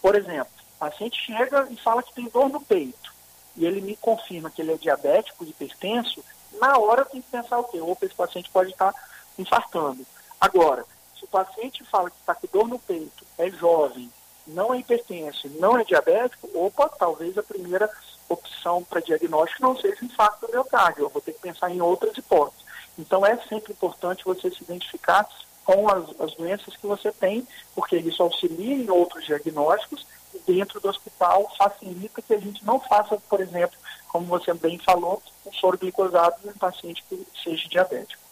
Por 0.00 0.14
exemplo, 0.14 0.50
o 0.76 0.78
paciente 0.78 1.20
chega 1.20 1.68
e 1.70 1.76
fala 1.76 2.02
que 2.02 2.14
tem 2.14 2.28
dor 2.28 2.48
no 2.48 2.60
peito, 2.60 3.14
e 3.56 3.66
ele 3.66 3.80
me 3.80 3.96
confirma 3.96 4.50
que 4.50 4.62
ele 4.62 4.72
é 4.72 4.76
diabético, 4.76 5.44
hipertenso, 5.44 6.24
na 6.54 6.78
hora 6.78 7.04
tem 7.04 7.20
que 7.20 7.30
pensar 7.30 7.58
o 7.58 7.64
quê? 7.64 7.80
Opa, 7.80 8.06
esse 8.06 8.14
paciente 8.14 8.50
pode 8.50 8.70
estar 8.70 8.94
infartando. 9.38 10.04
Agora, 10.40 10.84
se 11.18 11.24
o 11.24 11.28
paciente 11.28 11.84
fala 11.84 12.10
que 12.10 12.16
está 12.20 12.34
com 12.34 12.48
dor 12.52 12.68
no 12.68 12.78
peito, 12.78 13.24
é 13.36 13.50
jovem, 13.50 14.10
não 14.46 14.72
é 14.72 14.78
hipertenso, 14.78 15.48
não 15.60 15.78
é 15.78 15.84
diabético, 15.84 16.48
opa, 16.54 16.88
talvez 16.88 17.36
a 17.36 17.42
primeira 17.42 17.90
opção 18.28 18.82
para 18.84 19.00
diagnóstico 19.00 19.62
não 19.62 19.76
seja 19.76 20.04
infarto 20.04 20.46
do 20.46 20.52
miocárdio, 20.52 21.04
eu 21.04 21.08
vou 21.08 21.20
ter 21.20 21.32
que 21.32 21.40
pensar 21.40 21.70
em 21.70 21.80
outras 21.80 22.16
hipóteses. 22.16 22.66
Então 22.98 23.24
é 23.24 23.36
sempre 23.48 23.72
importante 23.72 24.24
você 24.24 24.50
se 24.50 24.62
identificar 24.62 25.28
com 25.64 25.88
as, 25.88 26.20
as 26.20 26.34
doenças 26.34 26.76
que 26.76 26.86
você 26.86 27.12
tem, 27.12 27.46
porque 27.74 27.96
isso 27.96 28.22
auxilia 28.22 28.74
em 28.74 28.90
outros 28.90 29.24
diagnósticos 29.26 30.06
dentro 30.46 30.80
do 30.80 30.88
hospital 30.88 31.50
facilita 31.56 32.22
que 32.22 32.34
a 32.34 32.38
gente 32.38 32.64
não 32.64 32.80
faça, 32.80 33.16
por 33.28 33.40
exemplo, 33.40 33.76
como 34.08 34.26
você 34.26 34.52
bem 34.54 34.78
falou, 34.78 35.22
um 35.46 35.52
soro 35.52 35.78
glicosado 35.78 36.36
em 36.44 36.50
um 36.50 36.54
paciente 36.54 37.04
que 37.08 37.26
seja 37.42 37.68
diabético. 37.68 38.22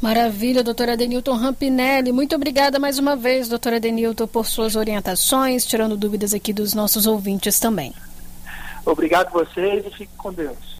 Maravilha, 0.00 0.62
doutora 0.62 0.96
Denilton 0.96 1.34
Rampinelli. 1.34 2.12
Muito 2.12 2.36
obrigada 2.36 2.78
mais 2.78 2.98
uma 2.98 3.16
vez, 3.16 3.48
doutora 3.48 3.80
Denilton, 3.80 4.28
por 4.28 4.46
suas 4.46 4.76
orientações, 4.76 5.66
tirando 5.66 5.96
dúvidas 5.96 6.32
aqui 6.32 6.52
dos 6.52 6.72
nossos 6.72 7.06
ouvintes 7.06 7.58
também. 7.58 7.92
Obrigado 8.86 9.26
a 9.28 9.44
vocês 9.44 9.84
e 9.84 9.90
fique 9.90 10.12
com 10.16 10.32
Deus. 10.32 10.68